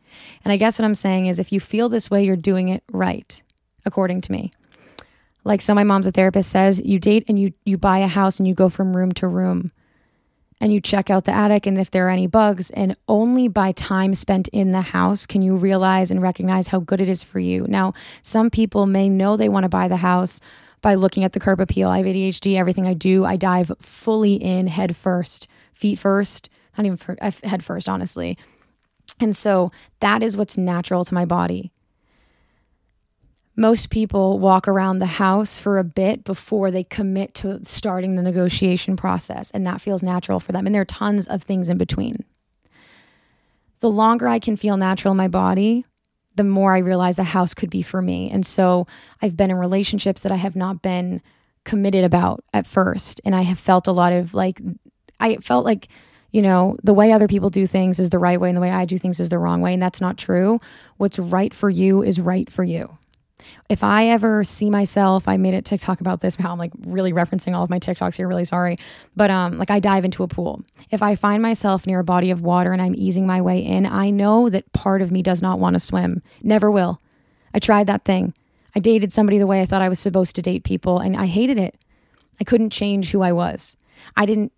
And 0.43 0.51
I 0.51 0.57
guess 0.57 0.77
what 0.77 0.85
I'm 0.85 0.95
saying 0.95 1.27
is 1.27 1.39
if 1.39 1.51
you 1.51 1.59
feel 1.59 1.89
this 1.89 2.09
way, 2.09 2.23
you're 2.23 2.35
doing 2.35 2.69
it 2.69 2.83
right, 2.91 3.41
according 3.85 4.21
to 4.21 4.31
me. 4.31 4.51
Like 5.43 5.61
so 5.61 5.73
my 5.73 5.83
mom's 5.83 6.07
a 6.07 6.11
therapist 6.11 6.49
says, 6.49 6.79
you 6.83 6.99
date 6.99 7.25
and 7.27 7.39
you 7.39 7.53
you 7.65 7.77
buy 7.77 7.99
a 7.99 8.07
house 8.07 8.39
and 8.39 8.47
you 8.47 8.53
go 8.53 8.69
from 8.69 8.95
room 8.95 9.11
to 9.13 9.27
room 9.27 9.71
and 10.61 10.71
you 10.71 10.79
check 10.79 11.09
out 11.09 11.25
the 11.25 11.33
attic 11.33 11.65
and 11.65 11.79
if 11.79 11.89
there 11.89 12.05
are 12.07 12.11
any 12.11 12.27
bugs 12.27 12.69
and 12.69 12.95
only 13.07 13.47
by 13.47 13.71
time 13.71 14.13
spent 14.13 14.47
in 14.49 14.71
the 14.71 14.81
house 14.81 15.25
can 15.25 15.41
you 15.41 15.55
realize 15.55 16.11
and 16.11 16.21
recognize 16.21 16.67
how 16.67 16.79
good 16.79 17.01
it 17.01 17.09
is 17.09 17.23
for 17.23 17.39
you. 17.39 17.65
Now, 17.67 17.93
some 18.21 18.51
people 18.51 18.85
may 18.85 19.09
know 19.09 19.35
they 19.35 19.49
want 19.49 19.63
to 19.63 19.69
buy 19.69 19.87
the 19.87 19.97
house 19.97 20.39
by 20.81 20.93
looking 20.93 21.23
at 21.23 21.33
the 21.33 21.39
curb 21.39 21.59
appeal. 21.59 21.89
I 21.89 21.97
have 21.97 22.05
ADHD, 22.05 22.55
everything 22.55 22.85
I 22.85 22.93
do, 22.93 23.25
I 23.25 23.35
dive 23.35 23.71
fully 23.81 24.35
in 24.35 24.67
head 24.67 24.95
first, 24.95 25.47
feet 25.73 25.97
first, 25.97 26.49
not 26.77 26.85
even 26.85 26.97
for, 26.97 27.17
head 27.43 27.63
first, 27.65 27.89
honestly. 27.89 28.37
And 29.21 29.35
so 29.35 29.71
that 29.99 30.21
is 30.21 30.35
what's 30.35 30.57
natural 30.57 31.05
to 31.05 31.13
my 31.13 31.25
body 31.25 31.71
most 33.55 33.89
people 33.89 34.39
walk 34.39 34.67
around 34.67 34.99
the 34.99 35.05
house 35.05 35.57
for 35.57 35.77
a 35.77 35.83
bit 35.83 36.23
before 36.23 36.71
they 36.71 36.83
commit 36.83 37.33
to 37.35 37.63
starting 37.65 38.15
the 38.15 38.21
negotiation 38.21 38.95
process, 38.95 39.51
and 39.51 39.65
that 39.67 39.81
feels 39.81 40.01
natural 40.01 40.39
for 40.39 40.51
them. 40.51 40.65
And 40.65 40.73
there 40.73 40.81
are 40.81 40.85
tons 40.85 41.27
of 41.27 41.43
things 41.43 41.69
in 41.69 41.77
between. 41.77 42.23
The 43.81 43.89
longer 43.89 44.27
I 44.27 44.39
can 44.39 44.55
feel 44.55 44.77
natural 44.77 45.11
in 45.11 45.17
my 45.17 45.27
body, 45.27 45.85
the 46.35 46.43
more 46.43 46.73
I 46.73 46.79
realize 46.79 47.17
the 47.17 47.23
house 47.23 47.53
could 47.53 47.69
be 47.69 47.81
for 47.81 48.01
me. 48.01 48.29
And 48.31 48.45
so 48.45 48.87
I've 49.21 49.35
been 49.35 49.51
in 49.51 49.57
relationships 49.57 50.21
that 50.21 50.31
I 50.31 50.37
have 50.37 50.55
not 50.55 50.81
been 50.81 51.21
committed 51.65 52.03
about 52.03 52.43
at 52.53 52.65
first. 52.65 53.19
And 53.25 53.35
I 53.35 53.41
have 53.41 53.59
felt 53.59 53.87
a 53.87 53.91
lot 53.91 54.13
of 54.13 54.33
like, 54.33 54.61
I 55.19 55.37
felt 55.37 55.65
like, 55.65 55.87
you 56.31 56.41
know, 56.41 56.77
the 56.83 56.93
way 56.93 57.11
other 57.11 57.27
people 57.27 57.49
do 57.49 57.67
things 57.67 57.99
is 57.99 58.09
the 58.09 58.19
right 58.19 58.39
way 58.39 58.49
and 58.49 58.57
the 58.57 58.61
way 58.61 58.71
I 58.71 58.85
do 58.85 58.97
things 58.97 59.19
is 59.19 59.29
the 59.29 59.39
wrong 59.39 59.61
way. 59.61 59.73
And 59.73 59.81
that's 59.81 60.01
not 60.01 60.17
true. 60.17 60.59
What's 60.97 61.19
right 61.19 61.53
for 61.53 61.69
you 61.69 62.01
is 62.01 62.19
right 62.19 62.51
for 62.51 62.63
you 62.63 62.97
if 63.69 63.83
I 63.83 64.07
ever 64.07 64.43
see 64.43 64.69
myself, 64.69 65.27
I 65.27 65.37
made 65.37 65.53
a 65.53 65.61
TikTok 65.61 66.01
about 66.01 66.21
this. 66.21 66.35
How 66.35 66.51
I'm 66.51 66.57
like 66.57 66.73
really 66.85 67.13
referencing 67.13 67.55
all 67.55 67.63
of 67.63 67.69
my 67.69 67.79
TikToks 67.79 68.15
here. 68.15 68.27
Really 68.27 68.45
sorry, 68.45 68.77
but 69.15 69.31
um, 69.31 69.57
like 69.57 69.71
I 69.71 69.79
dive 69.79 70.05
into 70.05 70.23
a 70.23 70.27
pool. 70.27 70.63
If 70.89 71.01
I 71.01 71.15
find 71.15 71.41
myself 71.41 71.87
near 71.87 71.99
a 71.99 72.03
body 72.03 72.31
of 72.31 72.41
water 72.41 72.73
and 72.73 72.81
I'm 72.81 72.95
easing 72.95 73.25
my 73.25 73.41
way 73.41 73.59
in, 73.59 73.85
I 73.85 74.09
know 74.09 74.49
that 74.49 74.71
part 74.73 75.01
of 75.01 75.11
me 75.11 75.21
does 75.21 75.41
not 75.41 75.59
want 75.59 75.75
to 75.75 75.79
swim. 75.79 76.21
Never 76.43 76.69
will. 76.69 76.99
I 77.53 77.59
tried 77.59 77.87
that 77.87 78.03
thing. 78.03 78.33
I 78.75 78.79
dated 78.79 79.11
somebody 79.11 79.37
the 79.37 79.47
way 79.47 79.61
I 79.61 79.65
thought 79.65 79.81
I 79.81 79.89
was 79.89 79.99
supposed 79.99 80.35
to 80.35 80.41
date 80.41 80.63
people, 80.63 80.99
and 80.99 81.15
I 81.15 81.25
hated 81.25 81.57
it. 81.57 81.75
I 82.39 82.43
couldn't 82.43 82.71
change 82.71 83.11
who 83.11 83.21
I 83.21 83.31
was. 83.31 83.75
I 84.15 84.25
didn't 84.25 84.51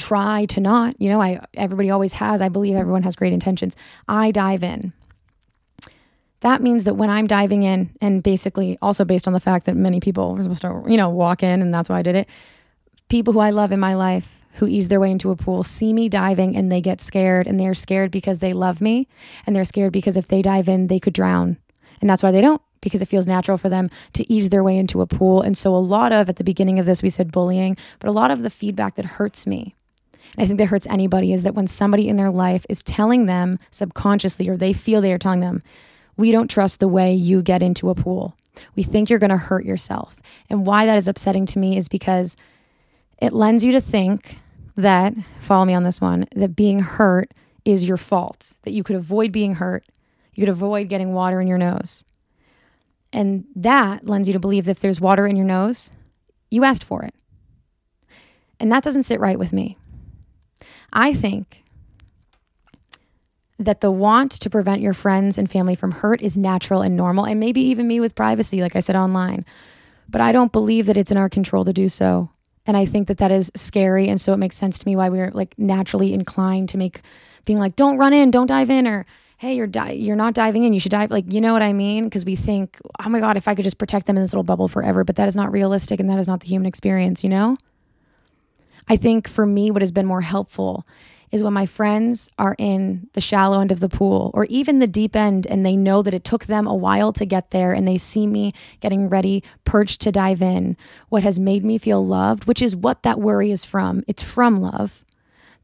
try 0.00 0.46
to 0.46 0.60
not. 0.60 1.00
You 1.00 1.10
know, 1.10 1.20
I 1.20 1.44
everybody 1.54 1.90
always 1.90 2.14
has. 2.14 2.42
I 2.42 2.48
believe 2.48 2.76
everyone 2.76 3.02
has 3.04 3.14
great 3.14 3.32
intentions. 3.32 3.76
I 4.08 4.30
dive 4.30 4.64
in 4.64 4.92
that 6.40 6.62
means 6.62 6.84
that 6.84 6.94
when 6.94 7.10
I'm 7.10 7.26
diving 7.26 7.62
in, 7.62 7.90
and 8.00 8.22
basically 8.22 8.78
also 8.80 9.04
based 9.04 9.26
on 9.26 9.34
the 9.34 9.40
fact 9.40 9.66
that 9.66 9.76
many 9.76 10.00
people 10.00 10.36
are 10.38 10.42
supposed 10.42 10.62
to, 10.62 10.82
you 10.86 10.96
know, 10.96 11.10
walk 11.10 11.42
in, 11.42 11.60
and 11.60 11.72
that's 11.72 11.88
why 11.88 11.98
I 11.98 12.02
did 12.02 12.16
it, 12.16 12.28
people 13.08 13.32
who 13.32 13.40
I 13.40 13.50
love 13.50 13.72
in 13.72 13.80
my 13.80 13.94
life 13.94 14.36
who 14.54 14.66
ease 14.66 14.88
their 14.88 14.98
way 14.98 15.10
into 15.10 15.30
a 15.30 15.36
pool 15.36 15.62
see 15.62 15.92
me 15.92 16.08
diving 16.08 16.56
and 16.56 16.72
they 16.72 16.80
get 16.80 17.00
scared, 17.00 17.46
and 17.46 17.60
they're 17.60 17.74
scared 17.74 18.10
because 18.10 18.38
they 18.38 18.52
love 18.52 18.80
me, 18.80 19.06
and 19.46 19.54
they're 19.54 19.64
scared 19.64 19.92
because 19.92 20.16
if 20.16 20.28
they 20.28 20.42
dive 20.42 20.68
in, 20.68 20.86
they 20.86 20.98
could 20.98 21.12
drown. 21.12 21.58
And 22.00 22.08
that's 22.08 22.22
why 22.22 22.30
they 22.30 22.40
don't, 22.40 22.62
because 22.80 23.02
it 23.02 23.08
feels 23.08 23.26
natural 23.26 23.58
for 23.58 23.68
them 23.68 23.90
to 24.14 24.30
ease 24.32 24.48
their 24.48 24.64
way 24.64 24.78
into 24.78 25.02
a 25.02 25.06
pool. 25.06 25.42
And 25.42 25.56
so, 25.56 25.76
a 25.76 25.78
lot 25.78 26.12
of, 26.12 26.30
at 26.30 26.36
the 26.36 26.44
beginning 26.44 26.78
of 26.78 26.86
this, 26.86 27.02
we 27.02 27.10
said 27.10 27.30
bullying, 27.30 27.76
but 27.98 28.08
a 28.08 28.12
lot 28.12 28.30
of 28.30 28.40
the 28.40 28.50
feedback 28.50 28.96
that 28.96 29.04
hurts 29.04 29.46
me 29.46 29.74
I 30.38 30.46
think 30.46 30.58
that 30.58 30.66
hurts 30.66 30.86
anybody 30.86 31.32
is 31.32 31.42
that 31.42 31.54
when 31.54 31.66
somebody 31.66 32.08
in 32.08 32.16
their 32.16 32.30
life 32.30 32.64
is 32.68 32.82
telling 32.82 33.26
them 33.26 33.58
subconsciously, 33.70 34.48
or 34.48 34.56
they 34.56 34.72
feel 34.72 35.00
they 35.00 35.12
are 35.12 35.18
telling 35.18 35.40
them, 35.40 35.62
we 36.16 36.32
don't 36.32 36.48
trust 36.48 36.80
the 36.80 36.88
way 36.88 37.14
you 37.14 37.42
get 37.42 37.62
into 37.62 37.90
a 37.90 37.94
pool. 37.94 38.36
We 38.76 38.82
think 38.82 39.08
you're 39.08 39.18
going 39.18 39.30
to 39.30 39.36
hurt 39.36 39.64
yourself. 39.64 40.16
And 40.48 40.66
why 40.66 40.86
that 40.86 40.98
is 40.98 41.08
upsetting 41.08 41.46
to 41.46 41.58
me 41.58 41.76
is 41.76 41.88
because 41.88 42.36
it 43.20 43.32
lends 43.32 43.64
you 43.64 43.72
to 43.72 43.80
think 43.80 44.36
that, 44.76 45.14
follow 45.40 45.64
me 45.64 45.74
on 45.74 45.84
this 45.84 46.00
one, 46.00 46.26
that 46.34 46.56
being 46.56 46.80
hurt 46.80 47.32
is 47.64 47.86
your 47.86 47.96
fault, 47.96 48.52
that 48.62 48.72
you 48.72 48.82
could 48.82 48.96
avoid 48.96 49.32
being 49.32 49.56
hurt, 49.56 49.84
you 50.34 50.42
could 50.42 50.48
avoid 50.48 50.88
getting 50.88 51.12
water 51.12 51.40
in 51.40 51.48
your 51.48 51.58
nose. 51.58 52.04
And 53.12 53.44
that 53.56 54.06
lends 54.06 54.28
you 54.28 54.32
to 54.32 54.40
believe 54.40 54.64
that 54.64 54.72
if 54.72 54.80
there's 54.80 55.00
water 55.00 55.26
in 55.26 55.36
your 55.36 55.46
nose, 55.46 55.90
you 56.50 56.64
asked 56.64 56.84
for 56.84 57.02
it. 57.02 57.14
And 58.58 58.70
that 58.70 58.82
doesn't 58.84 59.02
sit 59.04 59.20
right 59.20 59.38
with 59.38 59.52
me. 59.52 59.76
I 60.92 61.14
think 61.14 61.62
that 63.58 63.82
the 63.82 63.90
want 63.90 64.32
to 64.32 64.50
prevent 64.50 64.80
your 64.80 64.94
friends 64.94 65.36
and 65.36 65.50
family 65.50 65.74
from 65.74 65.92
hurt 65.92 66.22
is 66.22 66.36
natural 66.36 66.80
and 66.80 66.96
normal, 66.96 67.26
and 67.26 67.38
maybe 67.38 67.60
even 67.60 67.86
me 67.86 68.00
with 68.00 68.14
privacy, 68.14 68.62
like 68.62 68.74
I 68.74 68.80
said 68.80 68.96
online. 68.96 69.44
But 70.08 70.20
I 70.20 70.32
don't 70.32 70.50
believe 70.50 70.86
that 70.86 70.96
it's 70.96 71.10
in 71.10 71.16
our 71.16 71.28
control 71.28 71.64
to 71.64 71.72
do 71.72 71.88
so. 71.88 72.30
And 72.66 72.76
I 72.76 72.86
think 72.86 73.08
that 73.08 73.18
that 73.18 73.30
is 73.30 73.50
scary. 73.54 74.08
And 74.08 74.20
so 74.20 74.32
it 74.32 74.38
makes 74.38 74.56
sense 74.56 74.78
to 74.78 74.86
me 74.86 74.96
why 74.96 75.08
we're 75.08 75.30
like 75.32 75.58
naturally 75.58 76.12
inclined 76.12 76.68
to 76.70 76.78
make 76.78 77.02
being 77.44 77.58
like, 77.58 77.76
don't 77.76 77.98
run 77.98 78.12
in, 78.12 78.30
don't 78.30 78.46
dive 78.46 78.70
in, 78.70 78.86
or 78.86 79.06
hey, 79.38 79.54
you're 79.54 79.66
di- 79.66 79.92
you're 79.92 80.16
not 80.16 80.34
diving 80.34 80.64
in, 80.64 80.72
you 80.72 80.80
should 80.80 80.92
dive. 80.92 81.10
Like, 81.10 81.32
you 81.32 81.40
know 81.40 81.52
what 81.52 81.62
I 81.62 81.72
mean? 81.72 82.04
Because 82.04 82.24
we 82.24 82.36
think, 82.36 82.78
oh 83.04 83.08
my 83.08 83.20
God, 83.20 83.36
if 83.36 83.48
I 83.48 83.54
could 83.54 83.64
just 83.64 83.78
protect 83.78 84.06
them 84.06 84.16
in 84.16 84.22
this 84.22 84.32
little 84.32 84.42
bubble 84.42 84.68
forever. 84.68 85.04
But 85.04 85.16
that 85.16 85.28
is 85.28 85.36
not 85.36 85.52
realistic 85.52 86.00
and 86.00 86.10
that 86.10 86.18
is 86.18 86.26
not 86.26 86.40
the 86.40 86.46
human 86.46 86.66
experience, 86.66 87.22
you 87.22 87.30
know? 87.30 87.56
I 88.90 88.96
think 88.96 89.28
for 89.28 89.46
me, 89.46 89.70
what 89.70 89.82
has 89.82 89.92
been 89.92 90.04
more 90.04 90.22
helpful 90.22 90.84
is 91.30 91.44
when 91.44 91.52
my 91.52 91.64
friends 91.64 92.28
are 92.40 92.56
in 92.58 93.08
the 93.12 93.20
shallow 93.20 93.60
end 93.60 93.70
of 93.70 93.78
the 93.78 93.88
pool 93.88 94.32
or 94.34 94.46
even 94.46 94.80
the 94.80 94.88
deep 94.88 95.14
end 95.14 95.46
and 95.46 95.64
they 95.64 95.76
know 95.76 96.02
that 96.02 96.12
it 96.12 96.24
took 96.24 96.46
them 96.46 96.66
a 96.66 96.74
while 96.74 97.12
to 97.12 97.24
get 97.24 97.52
there 97.52 97.72
and 97.72 97.86
they 97.86 97.96
see 97.96 98.26
me 98.26 98.52
getting 98.80 99.08
ready, 99.08 99.44
perched 99.64 100.00
to 100.00 100.10
dive 100.10 100.42
in. 100.42 100.76
What 101.08 101.22
has 101.22 101.38
made 101.38 101.64
me 101.64 101.78
feel 101.78 102.04
loved, 102.04 102.46
which 102.46 102.60
is 102.60 102.74
what 102.74 103.04
that 103.04 103.20
worry 103.20 103.52
is 103.52 103.64
from, 103.64 104.02
it's 104.08 104.24
from 104.24 104.60
love. 104.60 105.04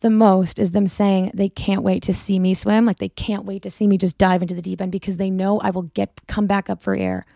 The 0.03 0.11
most 0.11 0.61
is 0.61 0.71
them 0.71 0.87
saying 0.87 1.33
they 1.35 1.49
can't 1.49 1.83
wait 1.83 2.05
to 2.05 2.15
see 2.15 2.39
me 2.39 2.55
swim, 2.55 2.87
like 2.87 2.99
they 2.99 3.09
can't 3.09 3.45
wait 3.45 3.63
to 3.63 3.73
see 3.73 3.89
me 3.89 3.99
just 3.99 4.19
dive 4.19 4.41
into 4.41 4.55
the 4.55 4.63
deep 4.63 4.81
end 4.81 4.93
because 4.93 5.17
they 5.17 5.31
know 5.31 5.59
I 5.59 5.71
will 5.71 5.91
get 5.95 6.21
come 6.29 6.47
back 6.47 6.71
up 6.71 6.81
for 6.81 6.95
air. 6.95 7.27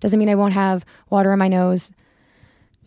Doesn't 0.00 0.18
mean 0.18 0.28
I 0.28 0.34
won't 0.34 0.54
have 0.54 0.84
water 1.10 1.32
in 1.32 1.38
my 1.38 1.46
nose 1.46 1.92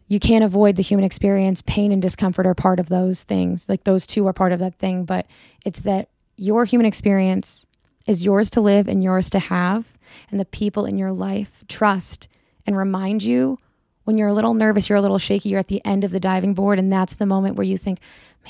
you 0.08 0.20
can't 0.20 0.44
avoid 0.44 0.76
the 0.76 0.84
human 0.84 1.04
experience. 1.04 1.62
Pain 1.66 1.92
and 1.92 2.02
discomfort 2.02 2.46
are 2.46 2.54
part 2.54 2.80
of 2.80 2.90
those 2.90 3.24
things. 3.24 3.68
Like 3.68 3.84
those 3.84 4.06
two 4.06 4.28
are 4.28 4.34
part 4.34 4.52
of 4.52 4.60
that 4.60 4.76
thing, 4.76 5.06
but 5.06 5.26
it's 5.66 5.80
that 5.80 6.10
your 6.38 6.66
human 6.66 6.86
experience 6.86 7.66
is 8.06 8.24
yours 8.24 8.50
to 8.52 8.62
live 8.62 8.88
and 8.88 9.04
yours 9.04 9.30
to 9.32 9.40
have. 9.40 9.86
And 10.30 10.40
the 10.40 10.46
people 10.46 10.86
in 10.86 10.98
your 10.98 11.12
life 11.12 11.64
trust 11.68 12.28
and 12.66 12.78
remind 12.78 13.24
you 13.24 13.58
when 14.04 14.18
you're 14.18 14.28
a 14.28 14.34
little 14.34 14.54
nervous, 14.54 14.88
you're 14.88 14.98
a 14.98 15.02
little 15.02 15.18
shaky, 15.18 15.50
you're 15.50 15.60
at 15.60 15.68
the 15.68 15.84
end 15.84 16.04
of 16.04 16.12
the 16.12 16.20
diving 16.20 16.54
board. 16.54 16.78
And 16.78 16.92
that's 16.92 17.16
the 17.16 17.26
moment 17.26 17.56
where 17.56 17.66
you 17.66 17.78
think, 17.78 18.00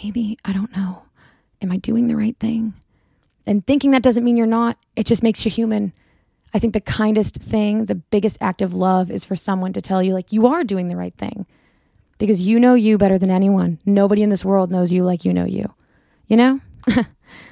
maybe, 0.04 0.38
I 0.44 0.52
don't 0.52 0.76
know, 0.76 1.04
am 1.62 1.72
I 1.72 1.78
doing 1.78 2.08
the 2.08 2.18
right 2.18 2.36
thing? 2.38 2.74
And 3.48 3.66
thinking 3.66 3.92
that 3.92 4.04
doesn't 4.04 4.24
mean 4.24 4.36
you're 4.36 4.48
not, 4.48 4.78
it 4.96 5.06
just 5.06 5.24
makes 5.24 5.46
you 5.46 5.52
human. 5.52 5.94
I 6.56 6.60
think 6.60 6.72
the 6.72 6.80
kindest 6.80 7.36
thing, 7.36 7.88
the 7.88 7.96
biggest 7.96 8.38
act 8.40 8.62
of 8.62 8.74
love 8.74 9.12
is 9.12 9.26
for 9.26 9.36
someone 9.36 9.74
to 9.74 9.82
tell 9.82 10.02
you, 10.02 10.14
like, 10.14 10.32
you 10.32 10.48
are 10.48 10.64
doing 10.64 10.88
the 10.88 10.96
right 10.96 11.14
thing 11.14 11.46
because 12.18 12.48
you 12.48 12.62
know 12.62 12.76
you 12.76 12.98
better 12.98 13.18
than 13.18 13.30
anyone. 13.30 13.78
Nobody 13.86 14.24
in 14.24 14.30
this 14.30 14.46
world 14.46 14.72
knows 14.72 14.94
you 14.94 15.04
like 15.04 15.26
you 15.26 15.34
know 15.34 15.44
you. 15.44 15.74
You 16.28 16.38
know? 16.38 16.62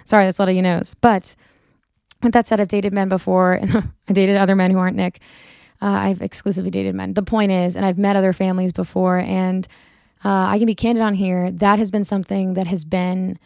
Sorry, 0.06 0.24
that's 0.24 0.40
a 0.40 0.42
lot 0.42 0.48
of 0.48 0.56
you 0.56 0.62
knows. 0.62 0.96
But 1.02 1.36
with 2.22 2.32
that 2.32 2.48
said, 2.48 2.62
I've 2.62 2.70
dated 2.70 2.94
men 2.94 3.10
before, 3.10 3.56
and 3.56 3.92
I 4.08 4.14
dated 4.14 4.38
other 4.38 4.56
men 4.56 4.72
who 4.72 4.78
aren't 4.78 4.96
Nick. 4.96 5.20
Uh, 5.82 5.88
I've 5.88 6.22
exclusively 6.22 6.72
dated 6.72 6.96
men. 6.96 7.14
The 7.14 7.24
point 7.24 7.52
is, 7.52 7.76
and 7.76 7.86
I've 7.86 7.98
met 7.98 8.16
other 8.16 8.32
families 8.32 8.72
before, 8.72 9.20
and 9.20 9.68
uh, 10.24 10.48
I 10.48 10.60
can 10.60 10.66
be 10.66 10.76
candid 10.76 11.04
on 11.04 11.14
here. 11.14 11.52
That 11.52 11.78
has 11.78 11.92
been 11.92 12.06
something 12.06 12.54
that 12.54 12.68
has 12.68 12.86
been 12.86 13.38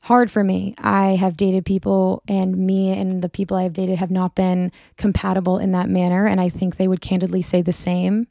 hard 0.00 0.30
for 0.30 0.42
me. 0.42 0.74
I 0.78 1.16
have 1.16 1.36
dated 1.36 1.64
people, 1.64 2.22
and 2.26 2.56
me 2.56 2.90
and 2.90 3.22
the 3.22 3.28
people 3.28 3.56
I 3.56 3.64
have 3.64 3.72
dated 3.72 3.98
have 3.98 4.10
not 4.10 4.34
been 4.34 4.72
compatible 4.96 5.58
in 5.58 5.72
that 5.72 5.88
manner. 5.88 6.26
And 6.26 6.40
I 6.40 6.48
think 6.48 6.76
they 6.76 6.88
would 6.88 7.00
candidly 7.00 7.42
say 7.42 7.62
the 7.62 7.72
same. 7.72 8.26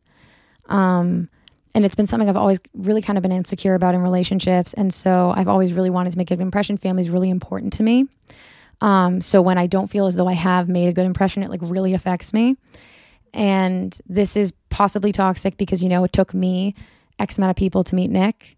Um, 0.68 1.30
and 1.76 1.86
it's 1.86 1.96
been 1.96 2.08
something 2.08 2.28
I've 2.28 2.36
always 2.36 2.60
really 2.74 3.02
kind 3.02 3.18
of 3.18 3.22
been 3.22 3.32
insecure 3.32 3.76
about 3.76 3.94
in 3.94 4.02
relationships. 4.02 4.74
And 4.74 4.94
so 4.94 5.34
I've 5.36 5.48
always 5.48 5.72
really 5.72 5.92
wanted 5.92 6.12
to 6.12 6.18
make 6.18 6.32
a 6.32 6.36
good 6.36 6.42
impression. 6.42 6.78
Family 6.78 7.02
is 7.02 7.10
really 7.10 7.30
important 7.30 7.74
to 7.74 7.84
me. 7.84 8.08
Um, 8.82 9.22
so 9.22 9.42
when 9.42 9.58
I 9.58 9.68
don't 9.68 9.88
feel 9.88 10.08
as 10.08 10.16
though 10.16 10.28
I 10.28 10.34
have 10.34 10.70
made 10.70 10.90
a 10.90 10.94
good 10.94 11.06
impression, 11.06 11.44
it 11.44 11.50
like 11.50 11.60
really 11.62 11.94
affects 11.94 12.34
me. 12.34 12.56
And 13.34 13.96
this 14.08 14.36
is 14.36 14.54
possibly 14.70 15.12
toxic 15.12 15.58
because, 15.58 15.84
you 15.84 15.90
know, 15.90 16.04
it 16.04 16.14
took 16.14 16.34
me 16.34 16.74
X 17.20 17.38
amount 17.38 17.52
of 17.52 17.56
people 17.56 17.84
to 17.84 17.96
meet 17.96 18.10
Nick. 18.10 18.58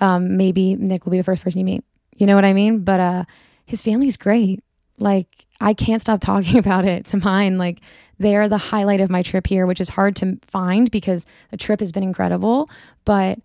Um, 0.00 0.36
maybe 0.36 0.76
Nick 0.76 1.04
will 1.04 1.10
be 1.10 1.18
the 1.18 1.24
first 1.24 1.42
person 1.42 1.58
you 1.58 1.64
meet. 1.64 1.84
You 2.22 2.26
know 2.26 2.36
what 2.36 2.44
I 2.44 2.52
mean? 2.52 2.84
But 2.84 3.00
uh, 3.00 3.24
his 3.66 3.82
family's 3.82 4.16
great. 4.16 4.62
Like, 4.96 5.26
I 5.60 5.74
can't 5.74 6.00
stop 6.00 6.20
talking 6.30 6.56
about 6.56 6.84
it 6.84 7.04
to 7.06 7.16
mine. 7.16 7.58
Like, 7.58 7.80
they're 8.20 8.48
the 8.48 8.58
highlight 8.58 9.00
of 9.00 9.10
my 9.10 9.22
trip 9.22 9.48
here, 9.48 9.66
which 9.66 9.80
is 9.80 9.88
hard 9.88 10.14
to 10.16 10.38
find 10.46 10.88
because 10.92 11.26
the 11.50 11.56
trip 11.56 11.80
has 11.80 11.90
been 11.90 12.04
incredible. 12.04 12.70
But 13.04 13.40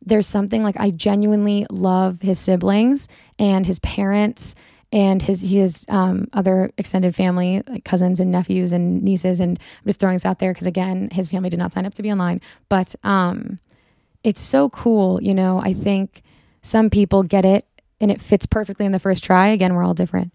there's 0.00 0.28
something 0.28 0.62
like 0.62 0.76
I 0.78 0.90
genuinely 0.92 1.66
love 1.70 2.22
his 2.22 2.38
siblings 2.38 3.08
and 3.36 3.66
his 3.66 3.80
parents 3.80 4.54
and 4.92 5.22
his 5.22 5.40
his 5.40 5.84
um, 5.88 6.28
other 6.32 6.70
extended 6.78 7.16
family, 7.16 7.64
like 7.66 7.84
cousins 7.84 8.20
and 8.20 8.30
nephews 8.30 8.72
and 8.72 9.02
nieces. 9.02 9.40
And 9.40 9.58
I'm 9.58 9.86
just 9.86 9.98
throwing 9.98 10.14
this 10.14 10.24
out 10.24 10.38
there 10.38 10.52
because 10.52 10.68
again, 10.68 11.08
his 11.10 11.30
family 11.30 11.50
did 11.50 11.58
not 11.58 11.72
sign 11.72 11.84
up 11.84 11.94
to 11.94 12.02
be 12.02 12.12
online. 12.12 12.40
But 12.68 12.94
um, 13.02 13.58
it's 14.22 14.40
so 14.40 14.70
cool, 14.70 15.20
you 15.20 15.34
know. 15.34 15.60
I 15.60 15.74
think 15.74 16.22
some 16.62 16.90
people 16.90 17.22
get 17.22 17.44
it 17.44 17.66
and 18.00 18.10
it 18.10 18.20
fits 18.20 18.46
perfectly 18.46 18.86
in 18.86 18.92
the 18.92 18.98
first 18.98 19.22
try. 19.22 19.48
Again, 19.48 19.74
we're 19.74 19.84
all 19.84 19.94
different 19.94 20.32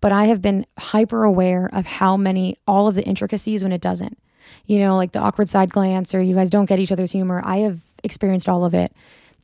but 0.00 0.12
I 0.12 0.26
have 0.26 0.40
been 0.40 0.66
hyper 0.78 1.24
aware 1.24 1.68
of 1.72 1.86
how 1.86 2.16
many, 2.16 2.56
all 2.66 2.88
of 2.88 2.94
the 2.94 3.02
intricacies 3.02 3.62
when 3.62 3.72
it 3.72 3.80
doesn't. 3.80 4.18
You 4.66 4.78
know, 4.78 4.96
like 4.96 5.12
the 5.12 5.18
awkward 5.18 5.48
side 5.48 5.70
glance 5.70 6.14
or 6.14 6.22
you 6.22 6.34
guys 6.34 6.50
don't 6.50 6.66
get 6.66 6.78
each 6.78 6.92
other's 6.92 7.12
humor. 7.12 7.42
I 7.44 7.58
have 7.58 7.80
experienced 8.04 8.48
all 8.48 8.64
of 8.64 8.74
it. 8.74 8.92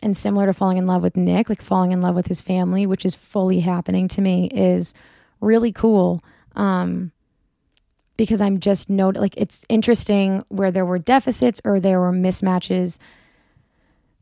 And 0.02 0.16
similar 0.16 0.46
to 0.46 0.52
falling 0.52 0.78
in 0.78 0.86
love 0.86 1.02
with 1.02 1.16
Nick, 1.16 1.48
like 1.48 1.62
falling 1.62 1.92
in 1.92 2.00
love 2.00 2.14
with 2.14 2.26
his 2.26 2.40
family, 2.40 2.86
which 2.86 3.04
is 3.04 3.14
fully 3.14 3.60
happening 3.60 4.08
to 4.08 4.20
me, 4.20 4.48
is 4.52 4.92
really 5.40 5.72
cool. 5.72 6.22
Um, 6.56 7.12
because 8.16 8.40
I'm 8.40 8.60
just 8.60 8.88
note 8.88 9.16
like 9.16 9.34
it's 9.36 9.64
interesting 9.68 10.44
where 10.48 10.70
there 10.70 10.86
were 10.86 10.98
deficits 10.98 11.60
or 11.64 11.80
there 11.80 12.00
were 12.00 12.12
mismatches. 12.12 12.98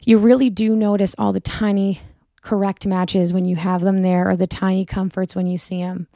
You 0.01 0.19
really 0.19 0.51
do 0.51 0.75
notice 0.75 1.15
all 1.19 1.33
the 1.33 1.41
tiny 1.41 2.01
correct 2.43 2.87
matches 2.87 3.33
when 3.33 3.45
you 3.45 3.57
have 3.57 3.81
them 3.83 4.03
there 4.03 4.29
or 4.29 4.37
the 4.37 4.47
tiny 4.47 4.85
comforts 4.85 5.35
when 5.35 5.47
you 5.47 5.57
see 5.57 5.79
them. 5.79 6.07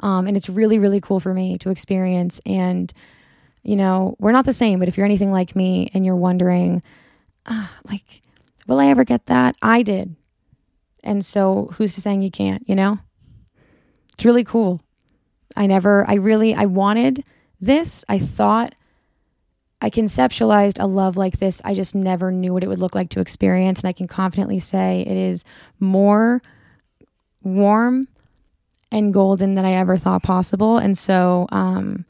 Um, 0.00 0.26
and 0.26 0.36
it's 0.36 0.48
really, 0.48 0.78
really 0.78 1.00
cool 1.00 1.20
for 1.20 1.32
me 1.32 1.56
to 1.58 1.70
experience. 1.70 2.40
And, 2.44 2.92
you 3.62 3.76
know, 3.76 4.16
we're 4.18 4.32
not 4.32 4.44
the 4.44 4.52
same, 4.52 4.78
but 4.78 4.88
if 4.88 4.96
you're 4.96 5.06
anything 5.06 5.32
like 5.32 5.56
me 5.56 5.88
and 5.94 6.04
you're 6.04 6.16
wondering, 6.16 6.82
uh, 7.46 7.68
like, 7.88 8.22
will 8.66 8.80
I 8.80 8.88
ever 8.88 9.04
get 9.04 9.26
that? 9.26 9.56
I 9.62 9.82
did. 9.82 10.16
And 11.02 11.24
so 11.24 11.70
who's 11.74 11.94
saying 11.94 12.20
you 12.20 12.30
can't, 12.30 12.68
you 12.68 12.74
know? 12.74 12.98
It's 14.12 14.24
really 14.24 14.44
cool. 14.44 14.82
I 15.56 15.66
never, 15.66 16.08
I 16.08 16.14
really, 16.14 16.54
I 16.54 16.66
wanted 16.66 17.24
this. 17.60 18.04
I 18.08 18.18
thought 18.18 18.74
I 19.86 19.90
conceptualized 19.90 20.82
a 20.82 20.86
love 20.88 21.16
like 21.16 21.38
this. 21.38 21.62
I 21.64 21.72
just 21.72 21.94
never 21.94 22.32
knew 22.32 22.52
what 22.52 22.64
it 22.64 22.66
would 22.66 22.80
look 22.80 22.96
like 22.96 23.08
to 23.10 23.20
experience. 23.20 23.82
And 23.82 23.88
I 23.88 23.92
can 23.92 24.08
confidently 24.08 24.58
say 24.58 25.02
it 25.06 25.16
is 25.16 25.44
more 25.78 26.42
warm 27.44 28.08
and 28.90 29.14
golden 29.14 29.54
than 29.54 29.64
I 29.64 29.74
ever 29.74 29.96
thought 29.96 30.24
possible. 30.24 30.76
And 30.76 30.98
so, 30.98 31.46
um, 31.52 32.04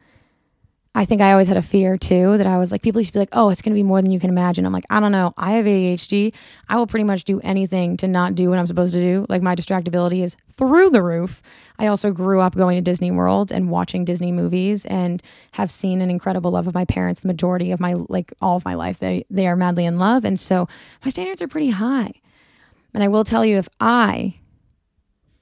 I 0.97 1.05
think 1.05 1.21
I 1.21 1.33
always 1.33 1.47
had 1.47 1.59
a 1.59 1.63
fear 1.63 1.99
too 1.99 2.39
that 2.39 2.47
I 2.47 2.57
was 2.57 2.73
like, 2.73 2.81
people 2.81 3.03
used 3.03 3.11
to 3.11 3.13
be 3.13 3.19
like, 3.19 3.29
oh, 3.33 3.51
it's 3.51 3.61
going 3.61 3.75
to 3.75 3.79
be 3.79 3.83
more 3.83 4.01
than 4.01 4.11
you 4.11 4.19
can 4.19 4.31
imagine. 4.31 4.65
I'm 4.65 4.73
like, 4.73 4.87
I 4.89 4.99
don't 4.99 5.13
know. 5.13 5.35
I 5.37 5.53
have 5.53 5.67
ADHD. 5.67 6.33
I 6.71 6.77
will 6.77 6.87
pretty 6.87 7.05
much 7.05 7.25
do 7.25 7.39
anything 7.43 7.99
to 7.99 8.09
not 8.09 8.35
do 8.35 8.49
what 8.49 8.59
I'm 8.59 8.67
supposed 8.67 8.95
to 8.95 9.01
do. 9.01 9.27
Like, 9.29 9.43
my 9.43 9.55
distractibility 9.55 10.25
is 10.25 10.37
through 10.55 10.89
the 10.89 11.03
roof. 11.03 11.43
I 11.79 11.89
also 11.89 12.13
grew 12.13 12.41
up 12.41 12.57
going 12.57 12.77
to 12.77 12.81
Disney 12.81 13.11
World 13.11 13.53
and 13.53 13.69
watching 13.69 14.07
Disney 14.07 14.33
movies 14.33 14.87
and 14.87 15.23
have 15.53 15.71
seen 15.71 16.01
an 16.01 16.09
incredible 16.09 16.53
love 16.53 16.67
of 16.67 16.73
my 16.73 16.87
parents 16.87 17.21
the 17.21 17.29
majority 17.29 17.73
of 17.73 17.79
my, 17.79 17.93
like, 18.09 18.33
all 18.41 18.57
of 18.57 18.65
my 18.65 18.73
life. 18.73 18.99
They, 18.99 19.27
they 19.29 19.47
are 19.47 19.55
madly 19.55 19.85
in 19.85 19.99
love. 19.99 20.25
And 20.25 20.41
so 20.41 20.67
my 21.05 21.11
standards 21.11 21.43
are 21.43 21.49
pretty 21.49 21.71
high. 21.71 22.15
And 22.95 23.05
I 23.05 23.09
will 23.09 23.25
tell 23.25 23.45
you, 23.45 23.59
if 23.59 23.69
I 23.81 24.37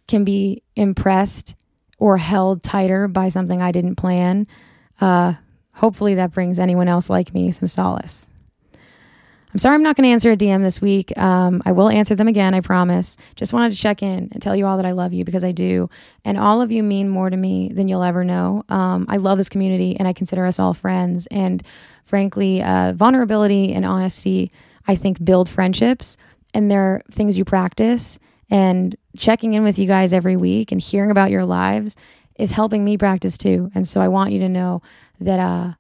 can 0.09 0.25
be 0.25 0.65
impressed 0.75 1.55
or 2.01 2.17
held 2.17 2.65
tighter 2.65 3.07
by 3.07 3.29
something 3.29 3.63
I 3.63 3.71
didn't 3.71 3.95
plan, 3.95 4.49
uh, 5.01 5.35
hopefully 5.73 6.15
that 6.15 6.33
brings 6.33 6.59
anyone 6.59 6.89
else 6.89 7.11
like 7.11 7.35
me 7.35 7.53
some 7.53 7.69
solace. 7.69 8.31
I'm 9.55 9.59
sorry 9.59 9.77
I'm 9.77 9.85
not 9.85 9.95
going 9.95 10.09
to 10.09 10.13
answer 10.13 10.33
a 10.33 10.37
DM 10.37 10.63
this 10.63 10.81
week. 10.81 11.17
Um, 11.17 11.63
I 11.65 11.71
will 11.71 11.89
answer 11.89 12.17
them 12.17 12.27
again, 12.27 12.55
I 12.55 12.61
promise. 12.61 13.17
Just 13.37 13.53
wanted 13.53 13.71
to 13.71 13.79
check 13.79 14.03
in 14.03 14.29
and 14.33 14.43
tell 14.43 14.57
you 14.57 14.67
all 14.67 14.77
that 14.79 14.87
I 14.87 14.91
love 14.91 15.13
you 15.13 15.25
because 15.25 15.45
I 15.45 15.53
do. 15.53 15.89
And 16.25 16.37
all 16.37 16.61
of 16.61 16.73
you 16.73 16.83
mean 16.83 17.09
more 17.09 17.31
to 17.31 17.37
me 17.37 17.71
than 17.73 17.87
you'll 17.87 18.03
ever 18.03 18.25
know. 18.25 18.65
Um, 18.69 19.07
I 19.09 19.17
love 19.19 19.39
this 19.39 19.49
community 19.49 19.97
and 19.97 20.09
I 20.09 20.13
consider 20.13 20.45
us 20.45 20.59
all 20.59 20.75
friends. 20.75 21.29
And 21.29 21.63
frankly, 22.05 22.65
uh, 22.65 22.95
vulnerability 22.95 23.73
and 23.73 23.85
honesty, 23.85 24.51
I 24.89 24.97
think, 24.97 25.25
build 25.25 25.49
friendships. 25.49 26.17
And 26.53 26.69
they're 26.69 27.03
things 27.13 27.39
you 27.39 27.45
practice. 27.45 28.19
And 28.51 28.97
checking 29.17 29.55
in 29.55 29.63
with 29.63 29.79
you 29.79 29.87
guys 29.87 30.13
every 30.13 30.37
week 30.37 30.73
and 30.73 30.81
hearing 30.81 31.13
about 31.13 31.31
your 31.31 31.45
lives 31.45 31.97
is 32.37 32.53
helping 32.53 32.85
me 32.85 32.99
practice 32.99 33.39
too. 33.39 33.71
And 33.75 33.87
so 33.87 34.01
I 34.01 34.09
want 34.09 34.33
you 34.33 34.39
to 34.41 34.49
know 34.49 34.83
that 35.21 35.41
uh, 35.41 35.73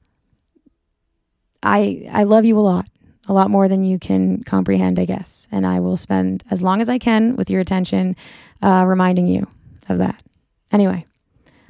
I 1.62 2.08
I 2.12 2.24
love 2.24 2.44
you 2.44 2.58
a 2.58 2.60
lot, 2.60 2.86
a 3.28 3.32
lot 3.32 3.50
more 3.50 3.68
than 3.68 3.84
you 3.84 3.98
can 3.98 4.42
comprehend, 4.44 4.98
I 4.98 5.04
guess. 5.04 5.48
And 5.50 5.66
I 5.66 5.80
will 5.80 5.96
spend 5.96 6.44
as 6.50 6.62
long 6.62 6.80
as 6.80 6.88
I 6.88 6.98
can 6.98 7.36
with 7.36 7.50
your 7.50 7.60
attention, 7.60 8.16
uh, 8.62 8.84
reminding 8.86 9.26
you 9.26 9.46
of 9.88 9.98
that. 9.98 10.22
Anyway, 10.70 11.06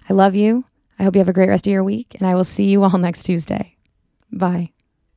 I 0.09 0.12
love 0.12 0.35
you. 0.35 0.64
I 0.99 1.05
hope 1.05 1.14
you 1.14 1.20
have 1.20 1.29
a 1.29 1.33
great 1.33 1.49
rest 1.49 1.66
of 1.66 1.73
your 1.73 1.85
week, 1.85 2.14
and 2.18 2.29
I 2.29 2.35
will 2.35 2.44
see 2.44 2.64
you 2.64 2.85
all 2.85 2.99
next 2.99 3.25
Tuesday. 3.25 3.77
Bye. 4.31 4.74